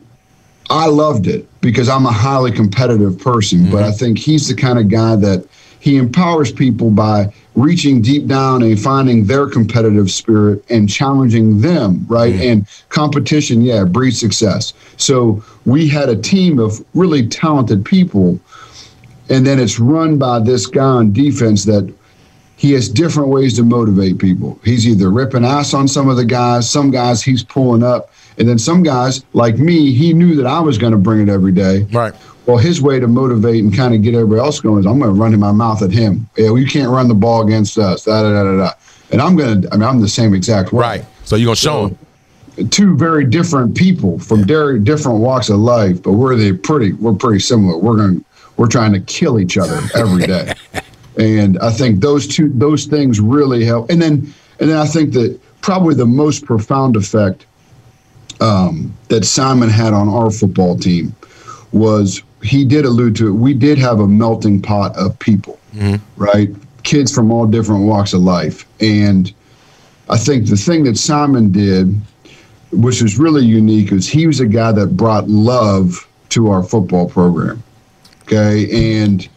[0.71, 3.89] I loved it because I'm a highly competitive person, but mm-hmm.
[3.89, 5.47] I think he's the kind of guy that
[5.81, 12.05] he empowers people by reaching deep down and finding their competitive spirit and challenging them,
[12.09, 12.35] right?
[12.35, 12.53] Mm.
[12.53, 14.73] And competition, yeah, breeds success.
[14.97, 18.41] So we had a team of really talented people,
[19.29, 21.93] and then it's run by this guy on defense that
[22.57, 24.59] he has different ways to motivate people.
[24.65, 28.49] He's either ripping ass on some of the guys, some guys he's pulling up, and
[28.49, 31.53] then some guys like me, he knew that I was going to bring it every
[31.53, 31.83] day.
[31.93, 32.15] Right.
[32.47, 35.13] Well, his way to motivate and kind of get everybody else going is I'm going
[35.13, 36.29] to run in my mouth at him.
[36.37, 38.05] Yeah, well, you can't run the ball against us.
[38.05, 38.73] Da da da da da.
[39.11, 39.69] And I'm going to.
[39.73, 40.81] I mean, I'm the same exact way.
[40.81, 41.05] Right.
[41.25, 42.69] So you're gonna show him.
[42.71, 46.93] Two very different people from very different walks of life, but we're the pretty.
[46.95, 47.77] We're pretty similar.
[47.79, 48.25] We're going.
[48.57, 50.53] We're trying to kill each other every day.
[51.19, 53.89] And I think those two those things really help.
[53.89, 57.47] And then and then I think that probably the most profound effect
[58.41, 61.15] um, that Simon had on our football team
[61.73, 63.33] was he did allude to it.
[63.33, 65.97] We did have a melting pot of people, mm-hmm.
[66.23, 66.51] right?
[66.83, 68.65] Kids from all different walks of life.
[68.81, 69.33] And
[70.09, 71.99] I think the thing that Simon did,
[72.71, 77.09] which was really unique, is he was a guy that brought love to our football
[77.09, 77.63] program.
[78.27, 79.03] Okay.
[79.03, 79.29] And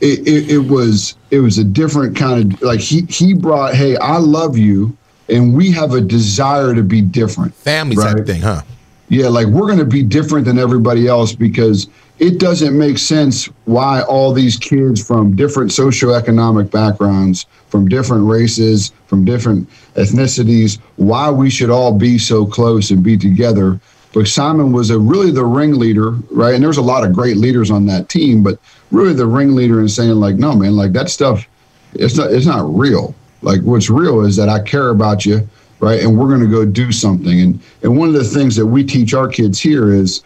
[0.00, 3.96] it, it, it was it was a different kind of like he he brought, hey,
[3.96, 4.96] I love you
[5.30, 7.54] and we have a desire to be different.
[7.54, 8.16] Family right?
[8.16, 8.62] type thing, huh?
[9.08, 13.46] Yeah, like we're going to be different than everybody else because it doesn't make sense
[13.64, 21.30] why all these kids from different socioeconomic backgrounds, from different races, from different ethnicities, why
[21.30, 23.80] we should all be so close and be together.
[24.12, 26.54] But Simon was a really the ringleader, right?
[26.54, 28.58] And there's a lot of great leaders on that team, but
[28.90, 31.46] really the ringleader in saying like, no, man, like that stuff,
[31.94, 33.14] it's not, it's not real.
[33.42, 36.00] Like what's real is that I care about you, right?
[36.02, 37.40] And we're going to go do something.
[37.40, 40.22] And and one of the things that we teach our kids here is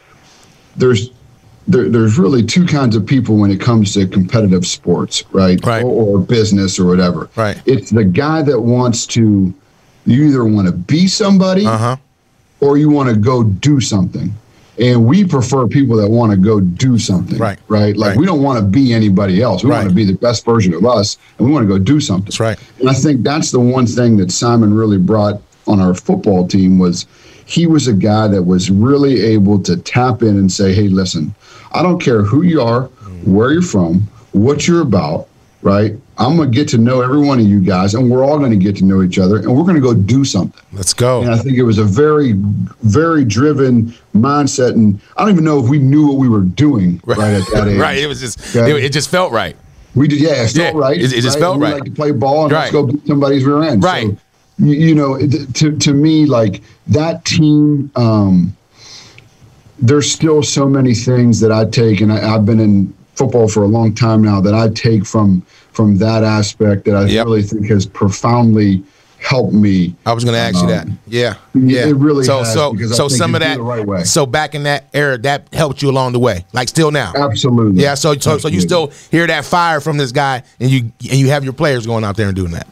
[0.76, 1.10] there's
[1.66, 5.64] there, there's really two kinds of people when it comes to competitive sports, right?
[5.64, 5.82] Right.
[5.82, 7.30] Or, or business or whatever.
[7.36, 7.60] Right.
[7.66, 9.54] It's the guy that wants to
[10.06, 11.96] you either want to be somebody uh-huh.
[12.64, 14.32] Or you want to go do something.
[14.80, 17.38] And we prefer people that want to go do something.
[17.38, 17.58] Right.
[17.68, 17.94] Right.
[17.94, 18.18] Like right.
[18.18, 19.62] we don't want to be anybody else.
[19.62, 19.80] We right.
[19.80, 22.24] want to be the best version of us and we want to go do something.
[22.24, 22.58] That's right.
[22.80, 26.78] And I think that's the one thing that Simon really brought on our football team
[26.78, 27.06] was
[27.46, 31.34] he was a guy that was really able to tap in and say, Hey, listen,
[31.72, 32.84] I don't care who you are,
[33.26, 34.00] where you're from,
[34.32, 35.28] what you're about,
[35.64, 35.94] right?
[36.18, 38.50] I'm going to get to know every one of you guys, and we're all going
[38.50, 40.62] to get to know each other, and we're going to go do something.
[40.72, 41.22] Let's go.
[41.22, 42.34] And I think it was a very,
[42.82, 47.00] very driven mindset, and I don't even know if we knew what we were doing
[47.06, 47.80] right, right at that age.
[47.80, 47.98] right.
[47.98, 48.70] It was just, okay?
[48.70, 49.56] it, it, just felt right.
[49.94, 50.96] We did, yeah, it felt yeah, right.
[50.96, 51.40] It, it just right?
[51.40, 51.74] felt right.
[51.74, 52.60] Like to play ball and right.
[52.60, 53.82] let's go beat somebody's rear end.
[53.82, 54.10] Right.
[54.10, 54.18] So,
[54.58, 57.90] you, you know, to to me, like that team.
[57.96, 58.56] Um,
[59.80, 63.62] there's still so many things that I take, and I, have been in football for
[63.62, 67.26] a long time now that I take from from that aspect that I yep.
[67.26, 68.84] really think has profoundly
[69.24, 69.94] helped me.
[70.04, 70.88] I was going to ask um, you that.
[71.06, 72.24] Yeah, yeah, it really.
[72.24, 73.58] So has, so so some of that.
[73.58, 77.12] Right so back in that era, that helped you along the way, like still now.
[77.16, 77.82] Absolutely.
[77.82, 77.94] Yeah.
[77.94, 81.28] So so, so you still hear that fire from this guy, and you and you
[81.28, 82.66] have your players going out there and doing that.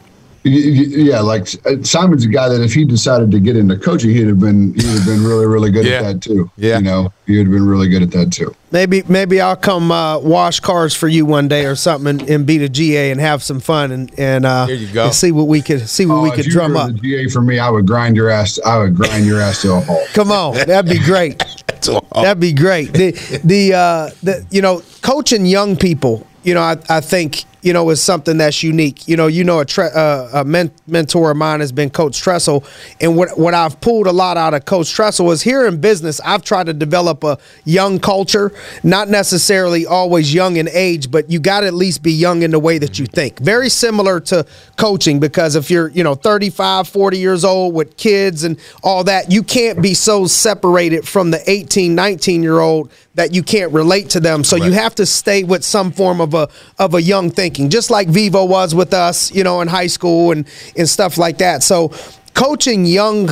[0.45, 4.27] Yeah, like uh, Simon's a guy that if he decided to get into coaching, he'd
[4.27, 5.99] have been he'd have been really really good yeah.
[5.99, 6.51] at that too.
[6.57, 8.53] Yeah, you know, he'd have been really good at that too.
[8.71, 12.45] Maybe maybe I'll come uh, wash cars for you one day or something and, and
[12.45, 15.05] beat a GA and have some fun and and, uh, you go.
[15.05, 16.93] and see what we could see what oh, we could drum up.
[16.95, 18.59] GA for me, I would grind your ass.
[18.65, 20.09] I would grind your ass to a halt.
[20.13, 21.41] Come on, that'd be great.
[22.13, 22.91] that'd be great.
[22.91, 23.11] The
[23.45, 26.27] the uh, the you know coaching young people.
[26.43, 29.07] You know, I, I think you know, is something that's unique.
[29.07, 32.19] You know, you know, a, tre- uh, a men- mentor of mine has been Coach
[32.19, 32.63] Tressel,
[32.99, 36.19] and what what I've pulled a lot out of Coach Tressel is here in business.
[36.25, 38.51] I've tried to develop a young culture,
[38.83, 42.51] not necessarily always young in age, but you got to at least be young in
[42.51, 43.39] the way that you think.
[43.39, 44.45] Very similar to
[44.75, 49.31] coaching, because if you're you know 35, 40 years old with kids and all that,
[49.31, 54.09] you can't be so separated from the 18, 19 year old that you can't relate
[54.09, 54.43] to them.
[54.43, 54.65] So right.
[54.65, 56.49] you have to stay with some form of a
[56.79, 60.31] of a young thinking, just like Vivo was with us, you know, in high school
[60.31, 61.63] and and stuff like that.
[61.63, 61.91] So
[62.33, 63.29] coaching young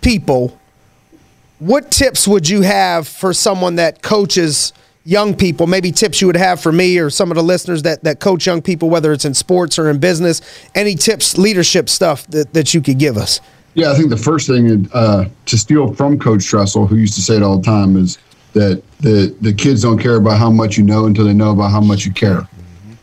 [0.00, 0.58] people,
[1.58, 4.72] what tips would you have for someone that coaches
[5.04, 5.66] young people?
[5.66, 8.46] Maybe tips you would have for me or some of the listeners that that coach
[8.46, 10.40] young people, whether it's in sports or in business.
[10.74, 13.40] Any tips, leadership stuff that, that you could give us?
[13.74, 17.22] Yeah, I think the first thing uh, to steal from Coach Tressel, who used to
[17.22, 18.18] say it all the time, is
[18.52, 21.70] that the the kids don't care about how much you know until they know about
[21.70, 22.46] how much you care.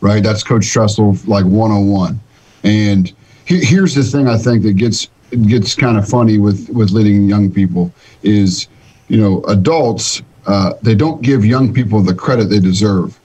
[0.00, 0.22] Right?
[0.22, 2.18] That's Coach Tressel like 101.
[2.64, 3.12] And
[3.46, 5.08] he, here's the thing I think that gets
[5.46, 8.68] gets kind of funny with with leading young people is,
[9.08, 13.18] you know, adults uh, they don't give young people the credit they deserve.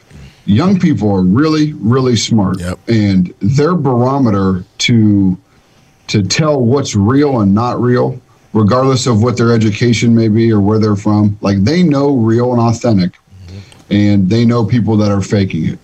[0.45, 2.77] Young people are really really smart, yep.
[2.87, 5.37] and their barometer to
[6.07, 8.19] to tell what's real and not real
[8.55, 11.37] regardless of what their education may be or where they're from.
[11.41, 13.93] Like they know real and authentic, mm-hmm.
[13.93, 15.79] and they know people that are faking it.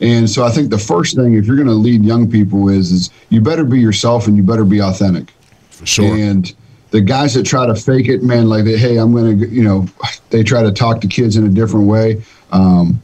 [0.00, 2.90] And so I think the first thing, if you're going to lead young people, is
[2.90, 5.32] is you better be yourself and you better be authentic.
[5.70, 6.14] For sure.
[6.14, 6.52] And
[6.90, 9.62] the guys that try to fake it, man, like they, hey, I'm going to, you
[9.62, 9.86] know,
[10.30, 12.22] they try to talk to kids in a different way.
[12.50, 13.00] Um,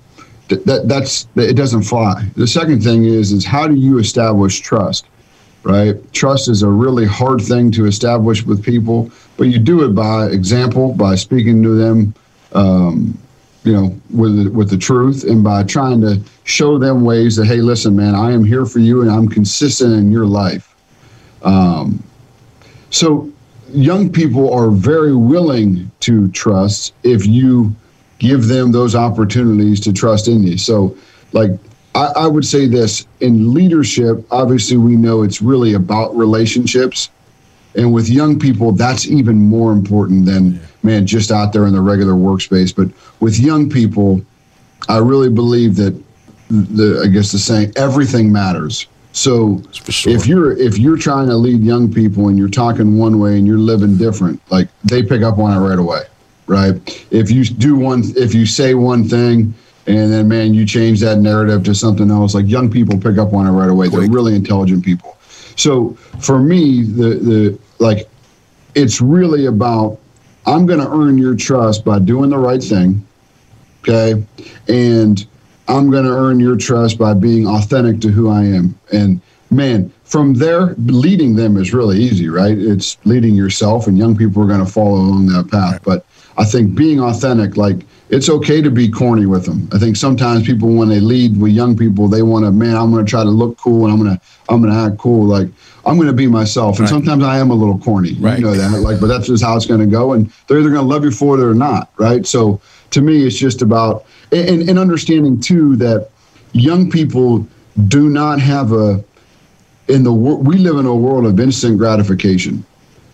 [0.49, 2.25] that that's it doesn't fly.
[2.37, 5.07] The second thing is is how do you establish trust?
[5.69, 6.13] right?
[6.13, 10.27] Trust is a really hard thing to establish with people, but you do it by
[10.27, 12.15] example, by speaking to them,
[12.53, 13.19] um,
[13.65, 17.59] you know, with with the truth, and by trying to show them ways that hey
[17.59, 20.75] listen man i am here for you and i'm consistent in your life.
[21.43, 22.03] Um,
[22.91, 23.31] so
[23.69, 27.77] young people are very willing to trust if you
[28.19, 30.57] give them those opportunities to trust in you.
[30.57, 30.97] So
[31.33, 31.51] like
[31.95, 37.11] I, I would say this in leadership obviously we know it's really about relationships.
[37.75, 41.83] And with young people that's even more important than man just out there in the
[41.83, 42.75] regular workspace.
[42.75, 42.89] But
[43.21, 44.23] with young people
[44.89, 46.08] i really believe that
[46.49, 48.87] the I guess the saying everything matters.
[49.13, 50.13] So sure.
[50.13, 53.47] if you're if you're trying to lead young people and you're talking one way and
[53.47, 56.03] you're living different, like they pick up on it right away,
[56.47, 57.07] right?
[57.11, 59.55] If you do one, if you say one thing
[59.87, 63.33] and then man, you change that narrative to something else, like young people pick up
[63.33, 63.89] on it right away.
[63.89, 65.17] They're really intelligent people.
[65.57, 68.09] So for me, the the like,
[68.75, 69.99] it's really about
[70.47, 73.07] I'm going to earn your trust by doing the right thing,
[73.81, 74.25] okay,
[74.69, 75.27] and
[75.69, 78.79] I'm going to earn your trust by being authentic to who I am.
[78.93, 82.57] And man, from there, leading them is really easy, right?
[82.57, 85.83] It's leading yourself, and young people are going to follow along that path.
[85.85, 86.07] But
[86.39, 87.77] I think being authentic, like
[88.09, 89.69] it's okay to be corny with them.
[89.73, 92.91] I think sometimes people, when they lead with young people, they want to, man, I'm
[92.91, 95.27] going to try to look cool and I'm going to, I'm going to act cool.
[95.27, 95.49] Like
[95.85, 96.79] I'm going to be myself.
[96.79, 96.89] And Right.
[96.91, 98.15] sometimes I am a little corny.
[98.15, 98.39] Right.
[98.39, 98.81] You know that.
[98.81, 100.13] Like, but that's just how it's going to go.
[100.15, 101.91] And they're either going to love you for it or not.
[101.99, 102.27] Right.
[102.27, 106.11] So to me, it's just about, and, and understanding too that
[106.53, 107.47] young people
[107.87, 109.03] do not have a,
[109.89, 112.65] in the we live in a world of instant gratification.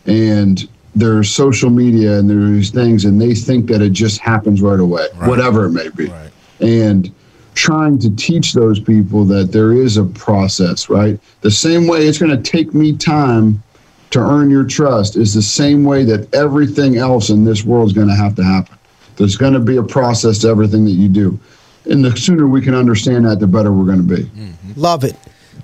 [0.06, 4.78] And there's social media and there's things and they think that it just happens right
[4.78, 6.06] away whatever it may be.
[6.06, 6.30] Right.
[6.60, 7.12] and
[7.54, 11.18] trying to teach those people that there is a process right?
[11.40, 13.62] The same way it's going to take me time
[14.10, 17.92] to earn your trust is the same way that everything else in this world is
[17.92, 18.78] going to have to happen
[19.16, 21.38] there's going to be a process to everything that you do.
[21.86, 24.80] And the sooner we can understand that the better we're going to be mm-hmm.
[24.80, 25.16] Love it.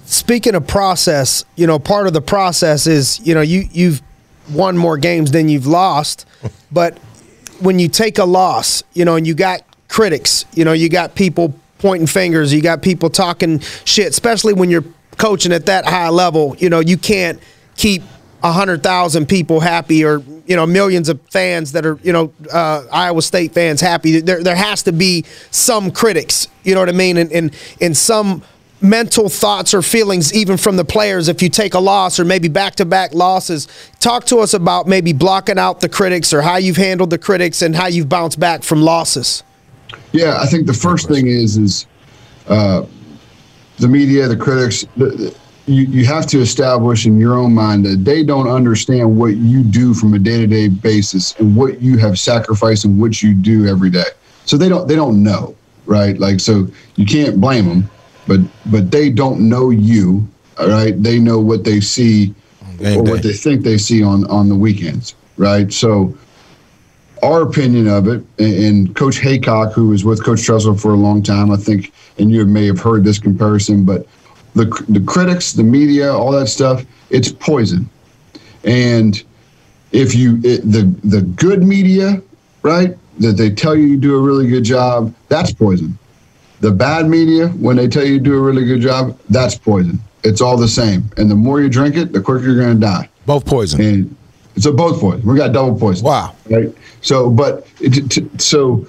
[0.04, 4.02] Speaking of process, you know, part of the process is, you know, you you've
[4.50, 6.26] won more games than you've lost,
[6.72, 6.98] but
[7.60, 11.14] when you take a loss, you know, and you got critics, you know, you got
[11.14, 14.84] people pointing fingers, you got people talking shit, especially when you're
[15.16, 17.40] coaching at that high level, you know, you can't
[17.76, 18.02] keep
[18.42, 22.32] a hundred thousand people happy or you know millions of fans that are you know
[22.52, 24.20] uh, Iowa State fans happy.
[24.20, 27.96] There there has to be some critics, you know what I mean, and and, and
[27.96, 28.42] some
[28.82, 32.48] mental thoughts or feelings even from the players if you take a loss or maybe
[32.48, 37.10] back-to-back losses talk to us about maybe blocking out the critics or how you've handled
[37.10, 39.42] the critics and how you've bounced back from losses
[40.12, 41.86] Yeah, I think the first thing is is
[42.48, 42.86] uh,
[43.78, 44.84] the media, the critics.
[44.96, 45.34] The,
[45.70, 49.62] you you have to establish in your own mind that they don't understand what you
[49.62, 53.34] do from a day to day basis and what you have sacrificed and what you
[53.34, 54.10] do every day.
[54.44, 55.54] So they don't they don't know,
[55.86, 56.18] right?
[56.18, 57.90] Like so you can't blame them,
[58.26, 60.26] but but they don't know you,
[60.58, 61.00] all right?
[61.00, 62.34] They know what they see
[62.84, 65.72] or what they think they see on on the weekends, right?
[65.72, 66.16] So
[67.22, 70.96] our opinion of it, and, and Coach Haycock, who was with Coach Tressel for a
[70.96, 74.06] long time, I think, and you may have heard this comparison, but
[74.54, 77.88] the the critics, the media, all that stuff, it's poison.
[78.64, 79.22] And
[79.92, 82.22] if you it, the the good media,
[82.62, 85.98] right, that they tell you you do a really good job, that's poison.
[86.60, 89.98] The bad media, when they tell you you do a really good job, that's poison.
[90.24, 91.10] It's all the same.
[91.16, 93.08] And the more you drink it, the quicker you're going to die.
[93.24, 93.80] Both poison.
[93.80, 94.16] And
[94.56, 95.26] it's a both poison.
[95.26, 96.04] We got double poison.
[96.04, 96.34] Wow.
[96.50, 96.74] Right.
[97.00, 98.86] So, but it, t- so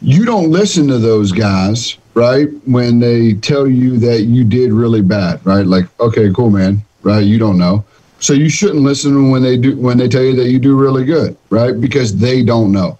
[0.00, 2.48] you don't listen to those guys, right?
[2.64, 5.66] When they tell you that you did really bad, right?
[5.66, 6.82] Like, okay, cool, man.
[7.02, 7.24] Right.
[7.24, 7.84] You don't know.
[8.18, 11.04] So you shouldn't listen when they do when they tell you that you do really
[11.04, 11.78] good, right?
[11.78, 12.98] Because they don't know.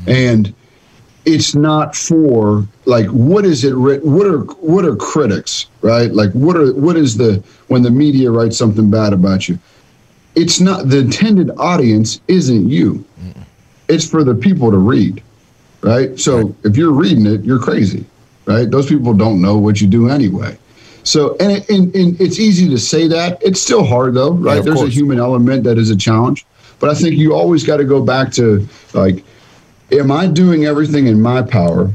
[0.00, 0.10] Mm-hmm.
[0.10, 0.54] And
[1.24, 6.56] it's not for like what is it what are what are critics right like what
[6.56, 9.58] are what is the when the media writes something bad about you
[10.36, 13.04] it's not the intended audience isn't you
[13.88, 15.22] it's for the people to read
[15.82, 18.06] right so if you're reading it you're crazy
[18.48, 20.56] right those people don't know what you do anyway
[21.04, 24.58] so and, it, and, and it's easy to say that it's still hard though right
[24.58, 26.44] of there's a human element that is a challenge
[26.80, 29.24] but i think you always got to go back to like
[29.92, 31.90] am I doing everything in my power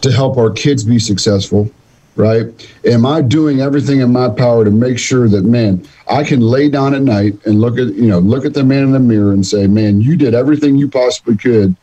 [0.00, 1.70] to help our kids be successful?
[2.16, 2.46] Right?
[2.84, 6.68] Am I doing everything in my power to make sure that man, I can lay
[6.68, 9.32] down at night and look at you know look at the man in the mirror
[9.32, 11.76] and say, man, you did everything you possibly could,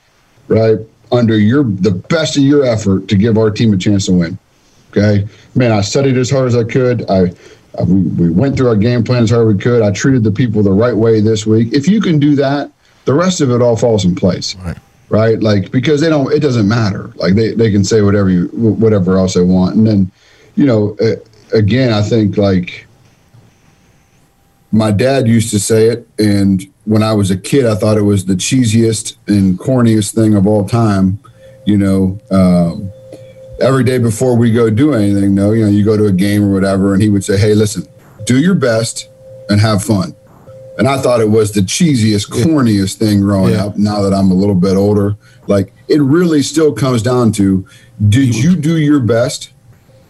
[0.50, 0.78] right?
[1.12, 4.38] Under your the best of your effort to give our team a chance to win.
[4.92, 7.10] Okay, man, I studied as hard as I could.
[7.10, 7.32] I,
[7.78, 9.82] I we, we went through our game plan as hard as we could.
[9.82, 11.74] I treated the people the right way this week.
[11.74, 12.72] If you can do that,
[13.06, 14.56] the rest of it all falls in place.
[14.56, 14.78] Right.
[15.10, 15.40] right?
[15.42, 17.12] Like because they don't, it doesn't matter.
[17.16, 20.12] Like they they can say whatever you whatever else they want, and then
[20.56, 20.98] you know,
[21.54, 22.88] again, I think like
[24.72, 28.04] my dad used to say it, and when I was a kid, I thought it
[28.04, 31.20] was the cheesiest and corniest thing of all time.
[31.66, 32.92] You know, um,
[33.60, 36.44] every day before we go do anything, no, you know, you go to a game
[36.44, 37.88] or whatever, and he would say, "Hey, listen,
[38.26, 39.10] do your best
[39.50, 40.16] and have fun."
[40.78, 43.66] And I thought it was the cheesiest, corniest thing growing yeah.
[43.66, 43.78] up.
[43.78, 45.16] Now that I'm a little bit older,
[45.48, 47.68] like it really still comes down to:
[48.10, 49.52] Did you do your best?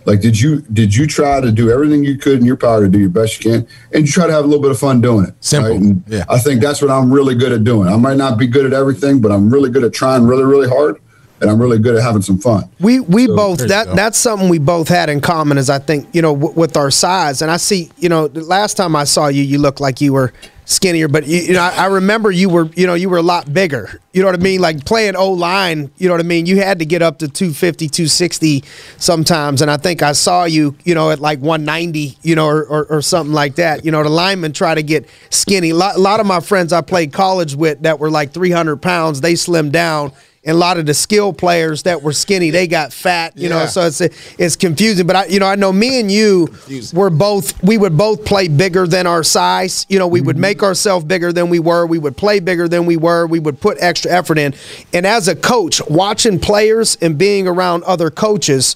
[0.06, 2.89] Like, did you did you try to do everything you could in your power to
[2.89, 5.01] do your best you can, and you try to have a little bit of fun
[5.01, 5.34] doing it?
[5.39, 5.72] Simple.
[5.72, 5.80] Right?
[5.80, 6.26] And yeah.
[6.30, 7.89] I think that's what I'm really good at doing.
[7.89, 10.70] I might not be good at everything, but I'm really good at trying really, really
[10.70, 11.01] hard
[11.41, 12.70] and I'm really good at having some fun.
[12.80, 16.08] We we so, both that that's something we both had in common is I think
[16.14, 19.03] you know w- with our size and I see you know the last time I
[19.03, 20.34] saw you you looked like you were
[20.66, 23.24] skinnier but you, you know I, I, remember you were you know you were a
[23.24, 24.01] lot bigger.
[24.13, 24.61] You know what I mean?
[24.61, 26.45] Like playing O line you know what I mean?
[26.45, 28.63] You had to get up to 250 260
[28.97, 32.66] sometimes and I think I saw you you know at like 190 you know or,
[32.66, 33.86] or, or something like that.
[33.86, 35.70] You know the linemen try to get skinny.
[35.70, 38.78] A lot, a lot of my friends I played college with that were like 300
[38.78, 40.11] pounds they slimmed down
[40.45, 43.59] and a lot of the skill players that were skinny, they got fat, you yeah.
[43.59, 43.65] know.
[43.65, 43.99] So it's
[44.37, 45.07] it's confusing.
[45.07, 46.97] But I, you know, I know me and you confusing.
[46.97, 47.61] were both.
[47.63, 49.87] We would both play bigger than our size.
[49.89, 50.27] You know, we mm-hmm.
[50.27, 51.87] would make ourselves bigger than we were.
[51.87, 53.25] We would play bigger than we were.
[53.25, 54.53] We would put extra effort in.
[54.93, 58.75] And as a coach, watching players and being around other coaches,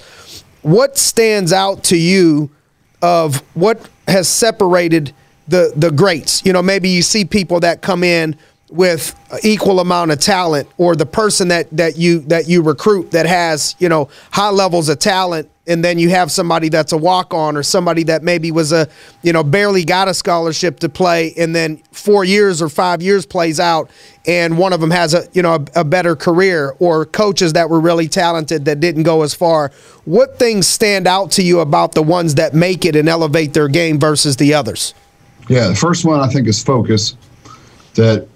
[0.63, 2.49] what stands out to you
[3.03, 5.13] of what has separated
[5.47, 6.43] the the greats?
[6.43, 8.35] You know, maybe you see people that come in
[8.71, 13.25] with equal amount of talent or the person that that you that you recruit that
[13.25, 17.33] has you know high levels of talent and then you have somebody that's a walk
[17.33, 18.87] on or somebody that maybe was a
[19.21, 23.25] you know barely got a scholarship to play and then 4 years or 5 years
[23.25, 23.89] plays out
[24.27, 27.69] and one of them has a you know a, a better career or coaches that
[27.69, 29.71] were really talented that didn't go as far.
[30.05, 33.67] What things stand out to you about the ones that make it and elevate their
[33.67, 34.93] game versus the others?
[35.47, 37.15] Yeah the first one i think is focus.
[37.95, 38.27] That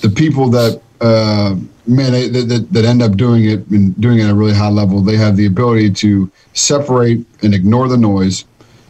[0.00, 4.24] the people that uh, man they, that, that end up doing it and doing it
[4.24, 8.44] at a really high level, they have the ability to separate and ignore the noise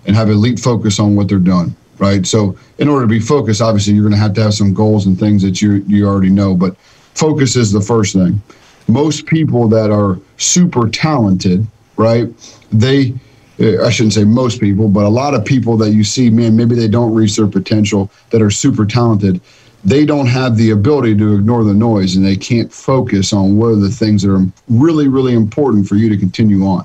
[0.07, 1.75] and have elite focus on what they're doing.
[1.99, 2.27] Right.
[2.27, 5.07] So in order to be focused, obviously you're going to have to have some goals
[5.07, 6.55] and things that you you already know.
[6.55, 6.77] But
[7.15, 8.43] focus is the first thing.
[8.87, 12.29] Most people that are super talented, right?
[12.71, 13.15] They
[13.59, 16.75] I shouldn't say most people, but a lot of people that you see, man, maybe
[16.75, 19.41] they don't reach their potential that are super talented
[19.87, 23.69] they don't have the ability to ignore the noise and they can't focus on what
[23.69, 26.85] are the things that are really, really important for you to continue on.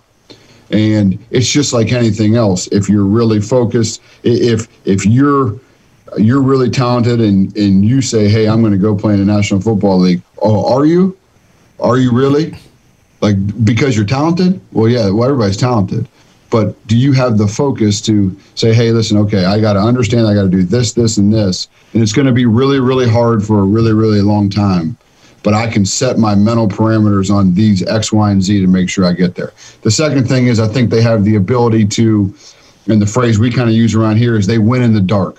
[0.70, 2.68] And it's just like anything else.
[2.68, 5.60] If you're really focused, if if you're
[6.18, 9.26] you're really talented and and you say, "Hey, I'm going to go play in the
[9.26, 11.18] National Football League." Oh, are you?
[11.80, 12.56] Are you really?
[13.20, 14.62] Like because you're talented?
[14.72, 15.10] Well, yeah.
[15.10, 16.08] Well, everybody's talented
[16.52, 20.28] but do you have the focus to say hey listen okay i got to understand
[20.28, 23.10] i got to do this this and this and it's going to be really really
[23.10, 24.96] hard for a really really long time
[25.44, 28.90] but i can set my mental parameters on these x y and z to make
[28.90, 29.54] sure i get there.
[29.82, 32.34] The second thing is i think they have the ability to
[32.88, 35.38] and the phrase we kind of use around here is they win in the dark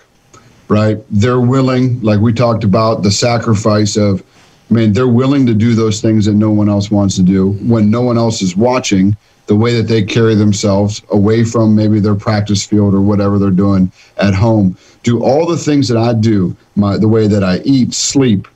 [0.73, 0.99] right?
[1.11, 4.23] They're willing like we talked about the sacrifice of
[4.71, 7.53] I mean, they're willing to do those things that no one else wants to do.
[7.61, 9.15] When no one else is watching
[9.47, 13.51] the way that they carry themselves away from maybe their practice field or whatever they're
[13.51, 14.77] doing at home.
[15.03, 18.47] Do all the things that I do, my the way that I eat, sleep,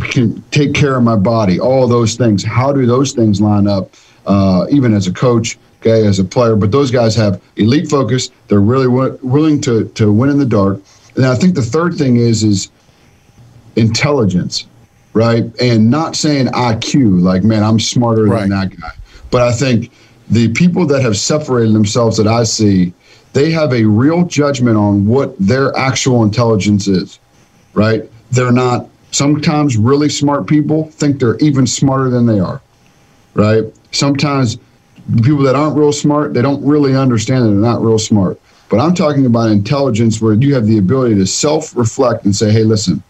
[0.00, 2.42] can take care of my body, all those things.
[2.42, 3.94] How do those things line up?
[4.26, 8.30] Uh, even as a coach, okay, as a player, but those guys have elite focus.
[8.48, 10.80] They're really w- willing to to win in the dark.
[11.16, 12.70] And I think the third thing is is
[13.76, 14.66] intelligence,
[15.12, 15.44] right?
[15.60, 18.40] And not saying IQ, like man, I'm smarter right.
[18.40, 18.92] than that guy
[19.34, 19.90] but I think
[20.30, 22.92] the people that have separated themselves that I see,
[23.32, 27.18] they have a real judgment on what their actual intelligence is,
[27.72, 28.08] right?
[28.30, 32.62] They're not, sometimes really smart people think they're even smarter than they are,
[33.34, 33.64] right?
[33.90, 34.56] Sometimes
[35.24, 38.40] people that aren't real smart, they don't really understand that they're not real smart.
[38.68, 42.52] But I'm talking about intelligence where you have the ability to self reflect and say,
[42.52, 43.02] hey, listen,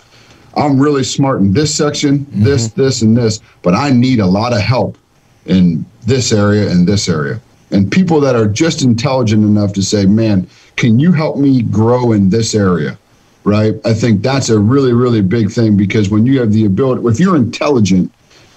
[0.57, 2.45] I'm really smart in this section, mm-hmm.
[2.45, 4.97] this, this, and this, but I need a lot of help
[5.45, 7.40] in this area and this area.
[7.70, 12.12] And people that are just intelligent enough to say, man, can you help me grow
[12.12, 12.98] in this area?
[13.42, 13.74] Right.
[13.84, 17.20] I think that's a really, really big thing because when you have the ability, if
[17.20, 18.11] you're intelligent,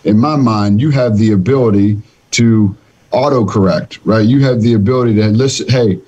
[0.06, 2.76] in my mind, you have the ability to
[3.12, 4.26] autocorrect, right?
[4.26, 6.00] You have the ability to listen, hey,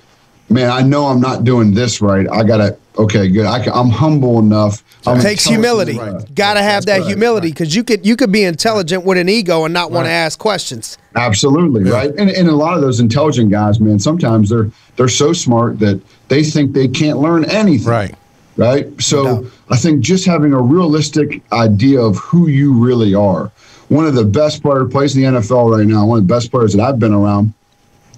[0.48, 2.26] man, I know I'm not doing this right.
[2.30, 3.46] I got to, okay, good.
[3.46, 4.84] I I'm humble enough.
[5.06, 5.92] It takes humility.
[5.92, 6.34] intelligent.
[6.34, 7.08] Got to have that That's right.
[7.10, 10.10] humility because you could you could be intelligent with an ego and not want to
[10.10, 10.98] ask questions.
[11.16, 12.10] Absolutely, right?
[12.16, 16.00] And, and a lot of those intelligent guys, man, sometimes they're they're so smart that
[16.28, 17.88] they think they can't learn anything.
[17.88, 18.14] Right.
[18.56, 19.00] Right.
[19.00, 19.50] So No.
[19.70, 23.50] I think just having a realistic idea of who you really are.
[23.88, 26.50] One of the best player plays in the NFL right now, one of the best
[26.50, 27.54] players that I've been around,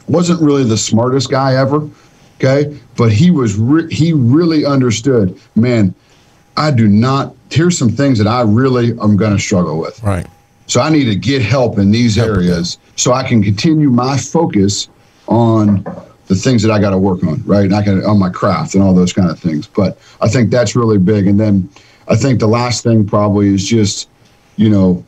[0.08, 1.88] wasn't really the smartest guy ever.
[2.36, 2.76] Okay.
[2.96, 5.94] But he was re- he really understood, man,
[6.56, 10.02] I do not here's some things that I really am gonna struggle with.
[10.02, 10.26] Right.
[10.66, 14.88] So I need to get help in these areas so I can continue my focus
[15.28, 15.84] on
[16.26, 17.64] the things that I got to work on, right?
[17.64, 19.66] And I can on my craft and all those kind of things.
[19.66, 21.26] But I think that's really big.
[21.26, 21.68] And then
[22.08, 24.08] I think the last thing probably is just,
[24.56, 25.04] you know,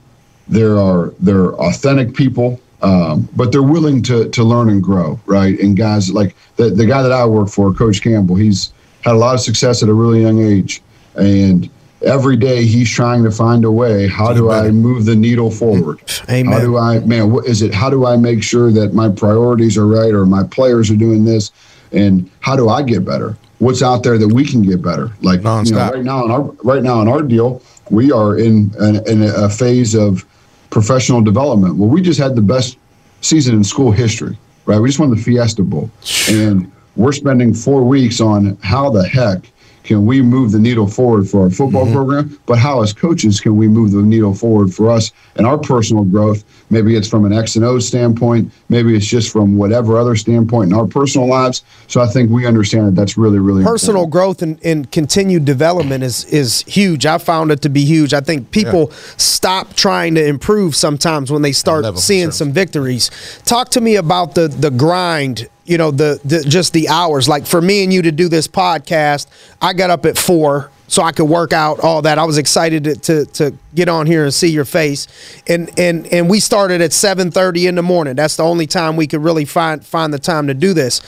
[0.49, 5.19] there are there are authentic people, um, but they're willing to to learn and grow,
[5.25, 5.59] right?
[5.59, 8.73] And guys like the the guy that I work for, Coach Campbell, he's
[9.03, 10.83] had a lot of success at a really young age,
[11.15, 11.71] and
[12.03, 14.07] every day he's trying to find a way.
[14.07, 16.01] How do I move the needle forward?
[16.29, 16.53] Amen.
[16.53, 17.33] How do I, man?
[17.33, 17.73] What is it?
[17.73, 21.25] How do I make sure that my priorities are right, or my players are doing
[21.25, 21.53] this,
[21.91, 23.39] and how do I get better?
[23.61, 25.11] What's out there that we can get better?
[25.23, 28.75] Like you know, right now in our right now in our deal, we are in
[28.79, 30.27] an, in a phase of
[30.75, 31.77] professional development.
[31.77, 32.79] Well, we just had the best
[33.21, 34.81] season in school history, right?
[34.81, 35.89] We just won the Fiesta Bowl,
[36.29, 39.49] and we're spending four weeks on how the heck
[39.85, 41.95] can we move the needle forward for our football mm-hmm.
[41.95, 45.59] program, but how as coaches can we move the needle forward for us and our
[45.59, 46.43] personal growth?
[46.71, 50.73] Maybe it's from an X and O standpoint, maybe it's just from whatever other standpoint
[50.73, 51.63] in our personal lives.
[51.87, 54.13] So I think we understand that that's really, really Personal important.
[54.13, 57.05] growth and, and continued development is is huge.
[57.05, 58.15] I found it to be huge.
[58.15, 62.33] I think people stop trying to improve sometimes when they start seeing sure.
[62.33, 63.11] some victories.
[63.45, 65.49] Talk to me about the the grind.
[65.65, 67.29] You know the, the just the hours.
[67.29, 69.27] Like for me and you to do this podcast,
[69.61, 72.19] I got up at four so I could work out all that.
[72.19, 75.09] I was excited to, to, to get on here and see your face,
[75.47, 78.15] and and and we started at seven thirty in the morning.
[78.15, 81.01] That's the only time we could really find find the time to do this.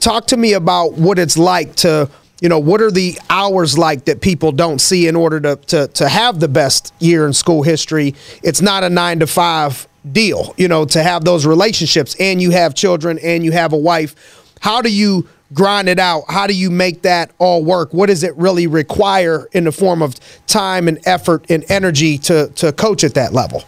[0.00, 2.08] Talk to me about what it's like to
[2.40, 5.88] you know what are the hours like that people don't see in order to to
[5.88, 8.14] to have the best year in school history.
[8.42, 12.50] It's not a nine to five deal, you know, to have those relationships, and you
[12.50, 14.14] have children, and you have a wife.
[14.60, 16.24] How do you grind it out?
[16.28, 17.92] How do you make that all work?
[17.92, 20.14] What does it really require in the form of
[20.46, 23.64] time and effort and energy to to coach at that level?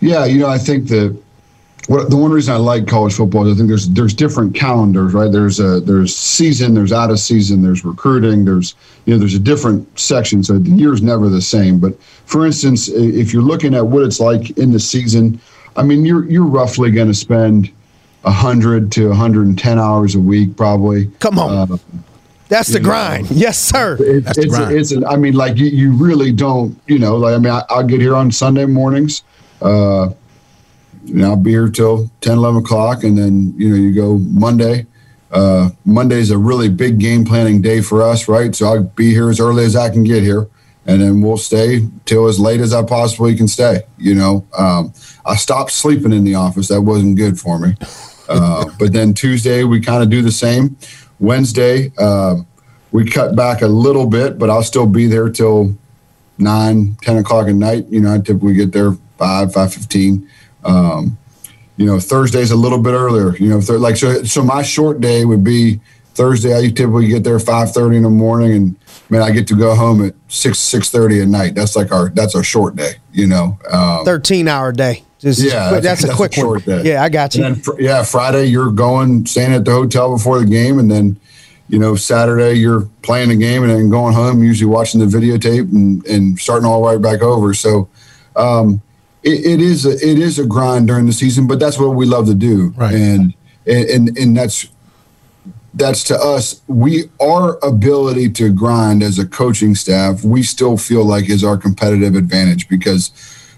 [0.00, 1.16] Yeah, you know, I think the
[1.88, 5.14] what the one reason I like college football is I think there's there's different calendars,
[5.14, 5.30] right?
[5.30, 8.74] There's a there's season, there's out of season, there's recruiting, there's
[9.04, 11.78] you know there's a different section, so the year's never the same.
[11.78, 15.40] But for instance, if you're looking at what it's like in the season,
[15.76, 17.70] I mean, you're you're roughly going to spend
[18.26, 21.06] 100 to 110 hours a week, probably.
[21.20, 21.72] Come on.
[21.72, 21.76] Uh,
[22.48, 23.30] That's the grind.
[23.30, 23.96] Yes, sir.
[24.00, 24.76] it, That's the it's, grind.
[24.76, 27.62] it's, an, I mean, like you, you really don't, you know, like, I mean, I,
[27.70, 29.22] I'll get here on Sunday mornings,
[29.62, 30.10] uh,
[31.08, 33.04] and I'll be here till 10, 11 o'clock.
[33.04, 34.86] And then, you know, you go Monday,
[35.30, 38.54] uh, Monday's a really big game planning day for us, right?
[38.54, 40.48] So I'll be here as early as I can get here.
[40.86, 43.82] And then we'll stay till as late as I possibly can stay.
[43.98, 44.92] You know, um,
[45.24, 46.68] I stopped sleeping in the office.
[46.68, 47.74] That wasn't good for me.
[48.28, 50.76] Uh, but then Tuesday, we kind of do the same.
[51.18, 52.36] Wednesday, uh,
[52.92, 55.76] we cut back a little bit, but I'll still be there till
[56.38, 57.86] nine, 10 o'clock at night.
[57.88, 60.28] You know, I typically get there five, five fifteen.
[60.66, 61.18] Um,
[61.76, 63.36] you know, Thursday's a little bit earlier.
[63.36, 64.22] You know, th- like so.
[64.24, 65.80] So my short day would be
[66.14, 66.56] Thursday.
[66.56, 68.76] I typically get there five thirty in the morning, and
[69.10, 71.54] man, I get to go home at six six thirty at night.
[71.54, 72.92] That's like our that's our short day.
[73.12, 75.02] You know, um, 13 hour day.
[75.18, 76.82] Just yeah, quick- that's, a quick short one.
[76.82, 76.90] day.
[76.90, 77.44] Yeah, I got you.
[77.44, 81.18] And then, yeah, Friday you're going, staying at the hotel before the game, and then,
[81.68, 85.72] you know, Saturday you're playing the game and then going home, usually watching the videotape
[85.72, 87.54] and, and starting all right back over.
[87.54, 87.88] So,
[88.36, 88.82] um,
[89.26, 92.06] it, it is a, it is a grind during the season, but that's what we
[92.06, 92.94] love to do, Right.
[92.94, 93.34] and
[93.66, 94.68] and and that's
[95.74, 101.04] that's to us we our ability to grind as a coaching staff we still feel
[101.04, 103.10] like is our competitive advantage because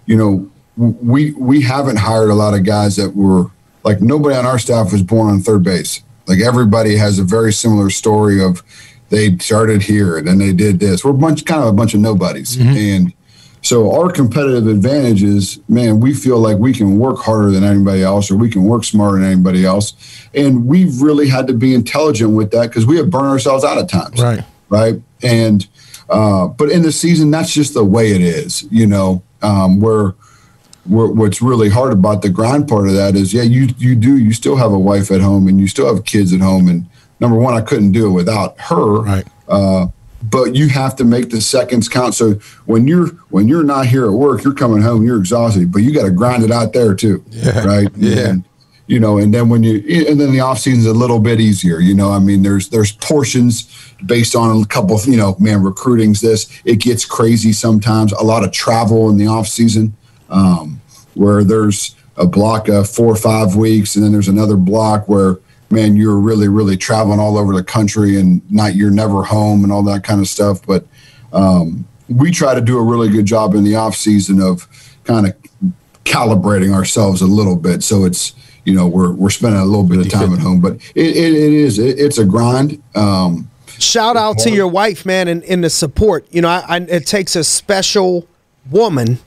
[0.06, 3.50] you know we we haven't hired a lot of guys that were
[3.84, 6.02] like nobody on our staff was born on third base.
[6.26, 8.62] Like everybody has a very similar story of
[9.10, 11.04] they started here and then they did this.
[11.04, 12.56] We're a bunch kind of a bunch of nobodies.
[12.56, 12.76] Mm-hmm.
[12.76, 13.12] And
[13.62, 18.02] so our competitive advantage is, man, we feel like we can work harder than anybody
[18.02, 19.94] else, or we can work smarter than anybody else,
[20.34, 23.78] and we've really had to be intelligent with that because we have burned ourselves out
[23.78, 24.44] at times, Right.
[24.68, 25.00] right?
[25.22, 25.66] And
[26.08, 29.22] uh, but in the season, that's just the way it is, you know.
[29.42, 30.14] Um, where,
[30.84, 34.16] where what's really hard about the grind part of that is, yeah, you you do
[34.16, 36.86] you still have a wife at home and you still have kids at home, and
[37.20, 39.26] number one, I couldn't do it without her, Right.
[39.48, 39.86] Uh,
[40.22, 42.14] but you have to make the seconds count.
[42.14, 42.34] So
[42.66, 45.92] when you're when you're not here at work, you're coming home, you're exhausted, but you
[45.94, 47.64] got to grind it out there too, Yeah.
[47.64, 47.88] right?
[47.96, 48.28] Yeah.
[48.30, 48.44] And,
[48.86, 49.76] you know, and then when you
[50.08, 51.78] and then the off season's a little bit easier.
[51.78, 54.96] You know, I mean, there's there's portions based on a couple.
[54.96, 56.48] Of, you know, man, recruiting's this.
[56.64, 58.12] It gets crazy sometimes.
[58.12, 59.94] A lot of travel in the off season,
[60.30, 60.80] um,
[61.14, 65.36] where there's a block of four or five weeks, and then there's another block where
[65.70, 69.72] man, you're really really traveling all over the country, and not you're never home and
[69.72, 70.64] all that kind of stuff.
[70.64, 70.86] But
[71.32, 74.66] um, we try to do a really good job in the off season of
[75.04, 75.36] kind of
[76.04, 77.82] calibrating ourselves a little bit.
[77.82, 80.74] So it's you know we're we're spending a little bit of time at home, but
[80.94, 82.82] it, it, it is it, it's a grind.
[82.94, 86.26] Um, Shout out to your wife, man, and, and the support.
[86.32, 88.26] You know, I, I, it takes a special
[88.70, 89.20] woman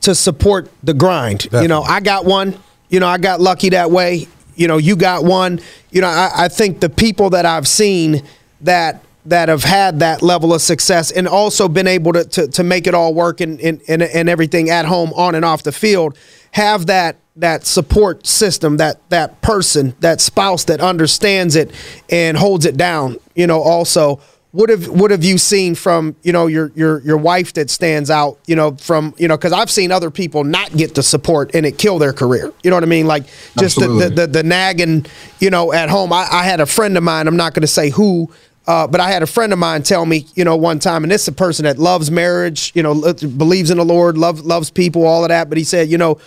[0.00, 1.48] to support the grind.
[1.52, 2.58] You know, I got one.
[2.88, 4.28] You know, I got lucky that way.
[4.54, 5.60] You know, you got one.
[5.90, 8.22] You know, I, I think the people that I've seen
[8.62, 12.64] that that have had that level of success and also been able to to, to
[12.64, 15.72] make it all work and, and and and everything at home on and off the
[15.72, 16.18] field
[16.52, 21.70] have that that support system that that person that spouse that understands it
[22.10, 24.20] and holds it down you know also
[24.52, 28.10] what have what have you seen from you know your your your wife that stands
[28.10, 31.54] out you know from you know because I've seen other people not get the support
[31.54, 33.24] and it kill their career you know what I mean like
[33.58, 35.06] just the, the, the the nagging
[35.40, 37.66] you know at home I, I had a friend of mine I'm not going to
[37.66, 38.30] say who
[38.66, 41.10] uh, but I had a friend of mine tell me, you know, one time, and
[41.10, 44.70] this is a person that loves marriage, you know, believes in the Lord, love, loves
[44.70, 45.48] people, all of that.
[45.48, 46.20] But he said, you know,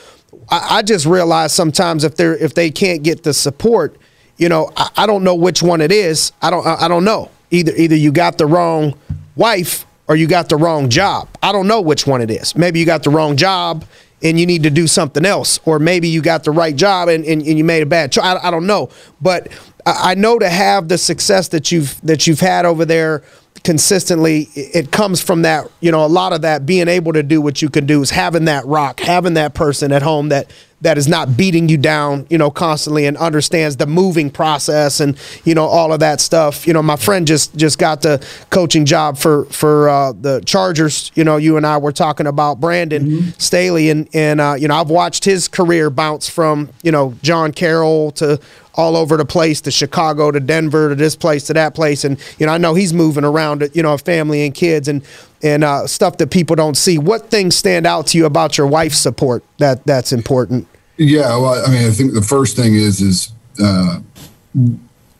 [0.49, 3.97] I, I just realize sometimes if they're if they can't get the support,
[4.35, 6.33] you know, I, I don't know which one it is.
[6.41, 7.31] I don't I, I don't know.
[7.55, 8.97] Either either you got the wrong
[9.35, 11.27] wife or you got the wrong job.
[11.41, 12.55] I don't know which one it is.
[12.55, 13.85] Maybe you got the wrong job
[14.21, 17.25] and you need to do something else, or maybe you got the right job and,
[17.25, 18.23] and, and you made a bad choice.
[18.23, 18.89] I, I don't know,
[19.21, 19.49] but
[19.85, 23.23] I, I know to have the success that you've that you've had over there
[23.63, 25.69] consistently, it it comes from that.
[25.79, 28.09] You know, a lot of that being able to do what you can do is
[28.09, 30.51] having that rock, having that person at home that
[30.85, 35.17] that is not beating you down, you know, constantly and understands the moving process and
[35.43, 36.67] you know all of that stuff.
[36.67, 41.11] You know, my friend just just got the coaching job for for uh, the Chargers.
[41.15, 44.75] You know, you and I were talking about Brandon Staley, and and uh, you know
[44.75, 48.39] I've watched his career bounce from you know John Carroll to
[48.75, 52.19] all over the place to Chicago to Denver to this place to that place, and
[52.37, 55.01] you know I know he's moving around, you know, a family and kids and
[55.41, 56.99] and uh, stuff that people don't see.
[56.99, 60.67] What things stand out to you about your wife's support that that's important?
[60.97, 63.31] Yeah, well, I mean, I think the first thing is is
[63.61, 63.99] uh,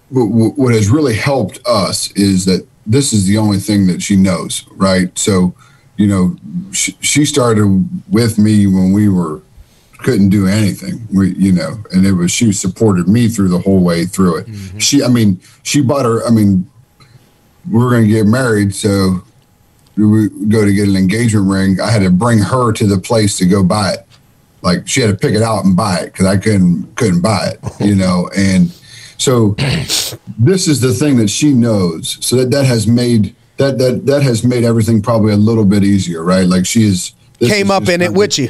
[0.09, 4.15] what, what has really helped us is that this is the only thing that she
[4.15, 5.17] knows, right?
[5.17, 5.53] So,
[5.97, 6.37] you know,
[6.71, 9.41] she, she started with me when we were
[9.99, 13.83] couldn't do anything, we, you know, and it was she supported me through the whole
[13.83, 14.47] way through it.
[14.79, 16.23] She, I mean, she bought her.
[16.27, 16.69] I mean,
[17.69, 19.23] we were going to get married, so
[19.97, 21.79] we go to get an engagement ring.
[21.81, 24.04] I had to bring her to the place to go buy it
[24.65, 27.53] like she had to pick it out and buy it because I couldn't couldn't buy
[27.53, 28.29] it, you know.
[28.35, 28.71] And
[29.17, 29.55] so
[30.37, 32.17] this is the thing that she knows.
[32.25, 35.83] So that that has made that that that has made everything probably a little bit
[35.83, 36.47] easier, right?
[36.47, 38.49] Like she is Came is up in it of- with you.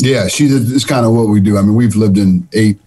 [0.00, 0.46] Yeah, she.
[0.46, 1.56] It's kind of what we do.
[1.56, 2.78] I mean, we've lived in eight,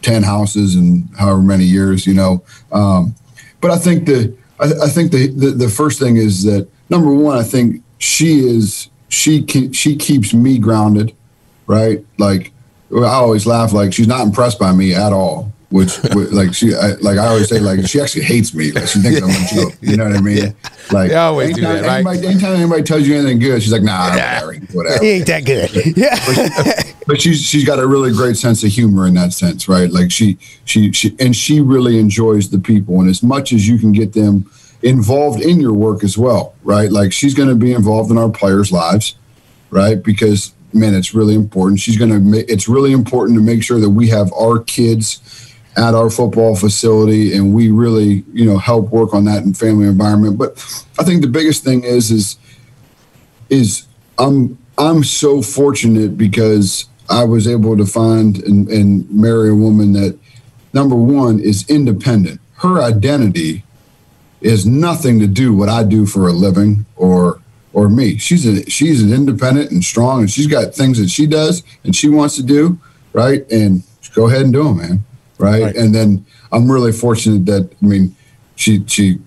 [0.00, 2.42] ten houses in however many years, you know.
[2.72, 3.14] Um,
[3.60, 7.12] but I think the I, I think the, the the first thing is that number
[7.12, 11.14] one, I think she is she ke- she keeps me grounded,
[11.66, 12.04] right?
[12.18, 12.52] Like
[12.92, 15.52] I always laugh, like she's not impressed by me at all.
[15.70, 18.70] Which, which like she, I, like I always say, like she actually hates me.
[18.70, 19.78] Like she thinks I'm a joke.
[19.80, 20.54] You know what I mean?
[20.92, 21.96] Like They always do anytime, that, right?
[21.96, 25.44] Anybody, anytime anybody tells you anything good, she's like, Nah, whatever, whatever He ain't that
[25.44, 25.96] good.
[25.96, 26.94] Yeah.
[27.08, 29.90] but she's she's got a really great sense of humor in that sense, right?
[29.90, 33.78] Like she she she and she really enjoys the people, and as much as you
[33.78, 34.48] can get them
[34.82, 36.92] involved in your work as well, right?
[36.92, 39.16] Like she's going to be involved in our players' lives,
[39.70, 40.00] right?
[40.00, 41.80] Because man, it's really important.
[41.80, 42.52] She's going to.
[42.52, 47.34] It's really important to make sure that we have our kids at our football facility,
[47.34, 50.38] and we really you know help work on that in family environment.
[50.38, 50.52] But
[50.98, 52.36] I think the biggest thing is is
[53.50, 53.86] is
[54.18, 59.92] I'm I'm so fortunate because I was able to find and, and marry a woman
[59.92, 60.18] that
[60.72, 62.40] number one is independent.
[62.56, 63.64] Her identity
[64.40, 67.40] is nothing to do what I do for a living or
[67.76, 68.16] or me.
[68.16, 71.94] She's a she's an independent and strong and she's got things that she does and
[71.94, 72.78] she wants to do,
[73.12, 73.48] right?
[73.52, 73.82] And
[74.14, 75.04] go ahead and do them, man.
[75.38, 75.62] Right?
[75.62, 75.76] Right.
[75.76, 78.16] And then I'm really fortunate that I mean
[78.56, 79.18] she she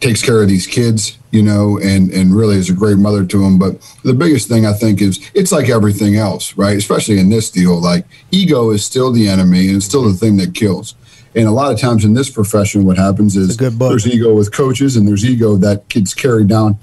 [0.00, 3.38] takes care of these kids, you know, and and really is a great mother to
[3.38, 3.56] them.
[3.56, 6.76] But the biggest thing I think is it's like everything else, right?
[6.76, 10.38] Especially in this deal, like ego is still the enemy and it's still the thing
[10.38, 10.96] that kills.
[11.36, 14.96] And a lot of times in this profession, what happens is there's ego with coaches
[14.96, 16.76] and there's ego that gets carried down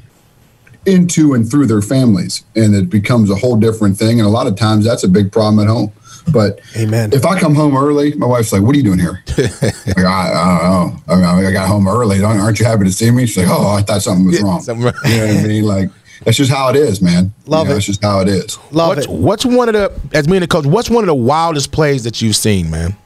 [0.86, 2.43] into and through their families.
[2.55, 4.19] And it becomes a whole different thing.
[4.19, 5.91] And a lot of times that's a big problem at home.
[6.32, 7.13] But Amen.
[7.13, 10.34] if I come home early, my wife's like, "What are you doing here?" like, I,
[10.34, 11.28] I don't know.
[11.28, 12.21] I mean, I got home early.
[12.21, 13.25] Aren't aren't you happy to see me?
[13.25, 14.93] She's like, "Oh, I thought something was wrong." something wrong.
[15.05, 15.63] You know what I mean?
[15.63, 15.89] Like
[16.25, 17.34] that's just how it is, man.
[17.45, 17.73] Love You know, it.
[17.75, 18.57] That's just how it is.
[18.71, 19.09] Love what's, it.
[19.09, 20.65] what's one of the as being a coach?
[20.65, 22.97] What's one of the wildest plays that you've seen, man?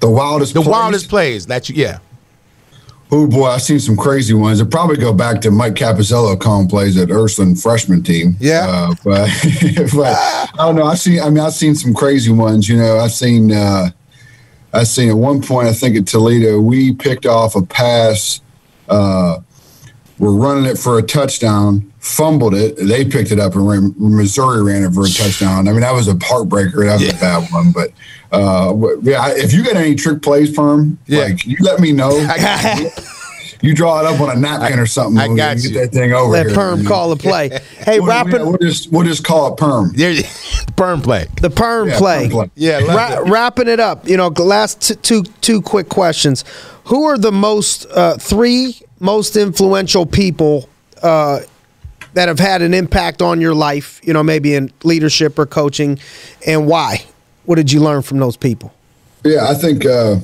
[0.00, 0.54] The wildest.
[0.54, 1.98] The plays- wildest plays that you yeah.
[3.12, 4.60] Oh boy, I've seen some crazy ones.
[4.60, 8.36] It probably go back to Mike Capizello calling plays at Ursuline freshman team.
[8.40, 8.66] Yeah.
[8.68, 9.30] uh, but,
[9.94, 10.84] but I don't know.
[10.84, 11.20] I've seen.
[11.20, 12.68] I mean, I've seen some crazy ones.
[12.68, 13.52] You know, I've seen.
[13.52, 13.90] Uh,
[14.72, 15.68] I've seen at one point.
[15.68, 18.40] I think at Toledo, we picked off a pass.
[18.88, 19.38] Uh,
[20.18, 21.92] we're running it for a touchdown.
[22.06, 22.76] Fumbled it.
[22.76, 25.66] They picked it up, and ran, Missouri ran it for a touchdown.
[25.66, 26.86] I mean, that was a heartbreaker.
[26.86, 27.16] That was Yeah.
[27.16, 27.72] a bad one.
[27.72, 27.90] But
[28.30, 31.24] uh, yeah, if you got any trick plays, firm, Yeah.
[31.24, 32.10] like you let me know.
[32.78, 32.90] You.
[33.62, 35.18] You draw it up on a napkin or something.
[35.18, 36.54] I we'll got get that thing over Let here.
[36.54, 37.48] Perm call the play.
[37.78, 39.92] Hey, We'll, wrapping we'll just we'll just call it perm.
[39.96, 40.24] There, you-
[40.76, 41.26] perm play.
[41.40, 42.20] the perm Yeah, play.
[42.24, 42.50] perm play.
[42.54, 43.30] Yeah, Ra- it.
[43.30, 44.06] wrapping it up.
[44.06, 46.44] You know, last t- two two quick questions.
[46.84, 50.68] Who are the most uh, three most influential people
[51.02, 51.40] uh,
[52.16, 54.00] that have had an impact on your life?
[54.02, 55.98] You know, maybe in leadership or coaching,
[56.46, 57.04] and why?
[57.44, 58.72] What did you learn from those people?
[59.24, 60.16] Yeah, I think uh,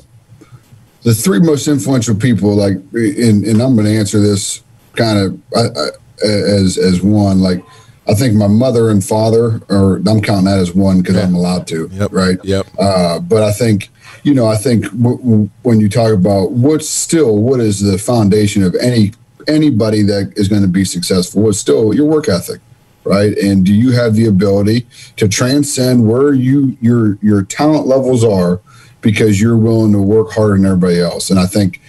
[1.03, 4.63] the three most influential people, like, and, and I'm going to answer this
[4.97, 5.89] kind of I, I,
[6.27, 7.41] as as one.
[7.41, 7.63] Like,
[8.09, 11.67] I think my mother and father, or I'm counting that as one because I'm allowed
[11.69, 12.13] to, Yep.
[12.13, 12.39] right?
[12.43, 12.67] Yep.
[12.79, 13.91] Uh, but I think,
[14.23, 17.99] you know, I think w- w- when you talk about what's still what is the
[17.99, 19.13] foundation of any
[19.49, 22.61] anybody that is going to be successful is still your work ethic,
[23.05, 23.37] right?
[23.39, 24.87] And do you have the ability
[25.17, 28.61] to transcend where you your your talent levels are
[29.01, 31.31] because you're willing to work harder than everybody else?
[31.31, 31.81] And I think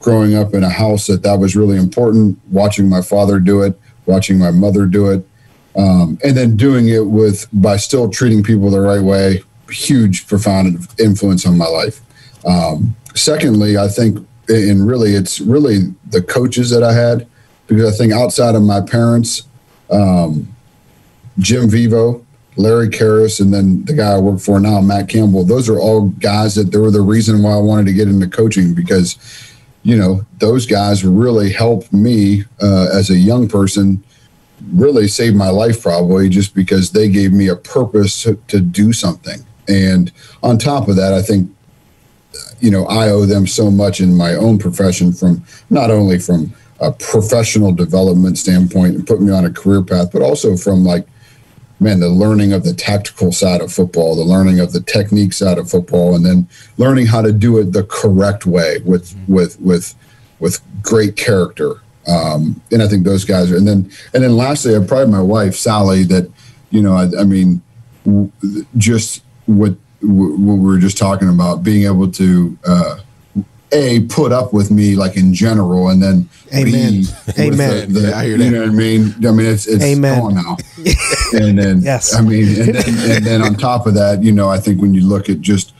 [0.00, 2.38] growing up in a house that that was really important.
[2.50, 5.26] Watching my father do it, watching my mother do it,
[5.76, 10.88] um, and then doing it with by still treating people the right way huge profound
[10.98, 12.00] influence on my life
[12.46, 17.26] um, secondly i think and really it's really the coaches that i had
[17.66, 19.42] because i think outside of my parents
[19.90, 20.48] um,
[21.38, 22.24] jim vivo
[22.56, 26.08] larry Kehres, and then the guy i work for now matt campbell those are all
[26.08, 29.18] guys that they were the reason why i wanted to get into coaching because
[29.82, 34.02] you know those guys really helped me uh, as a young person
[34.72, 38.92] really saved my life probably just because they gave me a purpose to, to do
[38.92, 39.44] something.
[39.68, 40.10] And
[40.42, 41.50] on top of that i think
[42.60, 46.52] you know i owe them so much in my own profession from not only from
[46.80, 51.06] a professional development standpoint and put me on a career path but also from like
[51.80, 55.58] man the learning of the tactical side of football the learning of the technique side
[55.58, 56.48] of football and then
[56.78, 59.94] learning how to do it the correct way with with with
[60.38, 63.56] with great character um, and I think those guys are.
[63.56, 66.04] And then and then lastly, I probably my wife Sally.
[66.04, 66.30] That
[66.70, 67.62] you know, I, I mean,
[68.04, 68.30] w-
[68.76, 72.98] just what w- what we were just talking about, being able to uh,
[73.72, 76.92] a put up with me like in general, and then Amen.
[76.92, 77.92] B, with Amen.
[77.92, 78.50] The, the- Yeah, I hear you that.
[78.50, 79.14] know what I mean?
[79.26, 80.20] I mean, it's it's Amen.
[80.20, 80.56] on now.
[81.32, 82.14] and then Yes.
[82.14, 84.94] I mean, and then, and then on top of that, you know, I think when
[84.94, 85.74] you look at just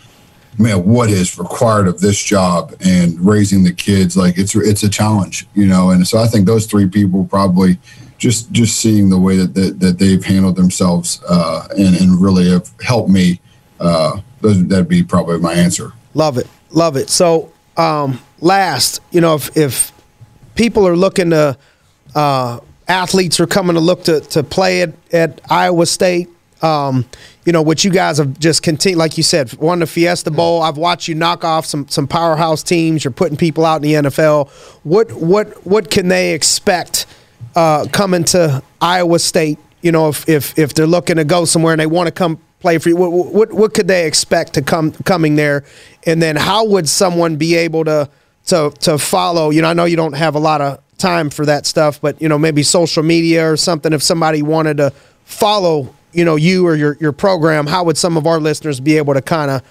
[0.58, 4.88] man, what is required of this job and raising the kids, like it's it's a
[4.88, 5.90] challenge, you know.
[5.90, 7.78] And so I think those three people probably
[8.18, 12.50] just just seeing the way that that, that they've handled themselves uh, and and really
[12.50, 13.40] have helped me.
[13.78, 15.92] Uh, those, that'd be probably my answer.
[16.14, 17.10] Love it, love it.
[17.10, 19.92] So, um, last, you know, if if
[20.54, 21.56] people are looking to,
[22.14, 26.28] uh, athletes are coming to look to to play at at Iowa State.
[26.62, 27.04] Um,
[27.44, 30.62] you know, what you guys have just continued, like you said, won the Fiesta Bowl.
[30.62, 33.04] I've watched you knock off some some powerhouse teams.
[33.04, 34.48] You're putting people out in the NFL.
[34.82, 37.06] What what what can they expect
[37.54, 39.58] uh, coming to Iowa State?
[39.82, 42.40] You know, if if if they're looking to go somewhere and they want to come
[42.60, 45.64] play for you, what what what could they expect to come coming there?
[46.04, 48.08] And then how would someone be able to
[48.46, 49.50] to to follow?
[49.50, 52.20] You know, I know you don't have a lot of time for that stuff, but
[52.20, 53.92] you know, maybe social media or something.
[53.92, 54.90] If somebody wanted to
[55.24, 58.96] follow, you know, you or your your program, how would some of our listeners be
[58.96, 59.62] able to kind of,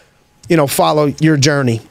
[0.50, 1.82] you know, follow your journey?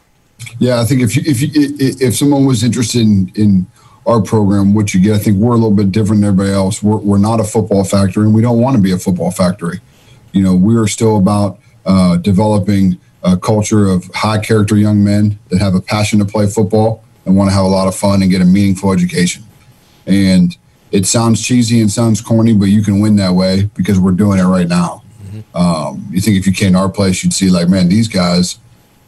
[0.58, 3.66] Yeah, I think if you, if you, if someone was interested in, in
[4.06, 6.82] our program, what you get, I think we're a little bit different than everybody else.
[6.82, 9.80] We're, we're not a football factory, and we don't want to be a football factory.
[10.34, 15.38] You know, we are still about uh, developing a culture of high character young men
[15.48, 18.20] that have a passion to play football and want to have a lot of fun
[18.20, 19.44] and get a meaningful education.
[20.06, 20.56] And
[20.90, 24.38] it sounds cheesy and sounds corny, but you can win that way because we're doing
[24.38, 25.02] it right now.
[25.54, 28.58] Um, you think if you came to our place, you'd see like, man, these guys,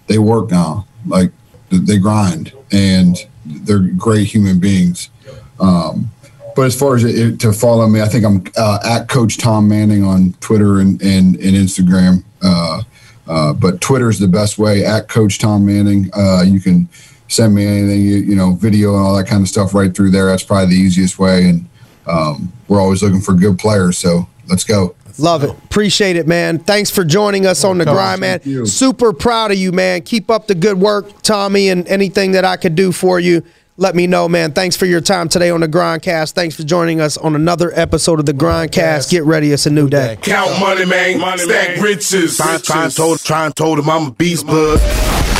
[0.06, 0.86] they work now.
[1.06, 1.32] Like
[1.70, 5.10] they grind and they're great human beings.
[5.58, 6.10] Um,
[6.56, 9.68] but as far as it, to follow me, I think I'm uh, at Coach Tom
[9.68, 12.24] Manning on Twitter and and, and Instagram.
[12.42, 12.82] Uh,
[13.28, 14.84] uh, but Twitter is the best way.
[14.84, 16.88] At Coach Tom Manning, uh, you can
[17.28, 20.10] send me anything, you, you, know, video and all that kind of stuff right through
[20.10, 20.26] there.
[20.26, 21.48] That's probably the easiest way.
[21.48, 21.68] And
[22.06, 24.94] um, we're always looking for good players, so let's go.
[25.18, 25.50] Love it.
[25.50, 26.58] Appreciate it, man.
[26.58, 28.66] Thanks for joining us on the grind, man.
[28.66, 30.02] Super proud of you, man.
[30.02, 33.42] Keep up the good work, Tommy, and anything that I could do for you
[33.76, 34.52] let me know, man.
[34.52, 36.32] Thanks for your time today on the Grindcast.
[36.32, 39.10] Thanks for joining us on another episode of the Grindcast.
[39.10, 40.18] Get ready, it's a new day.
[40.22, 41.20] Count money, man.
[41.20, 42.36] Money, Stack riches.
[42.36, 45.35] Try, try, and told, try and told him I'm a beast, bud.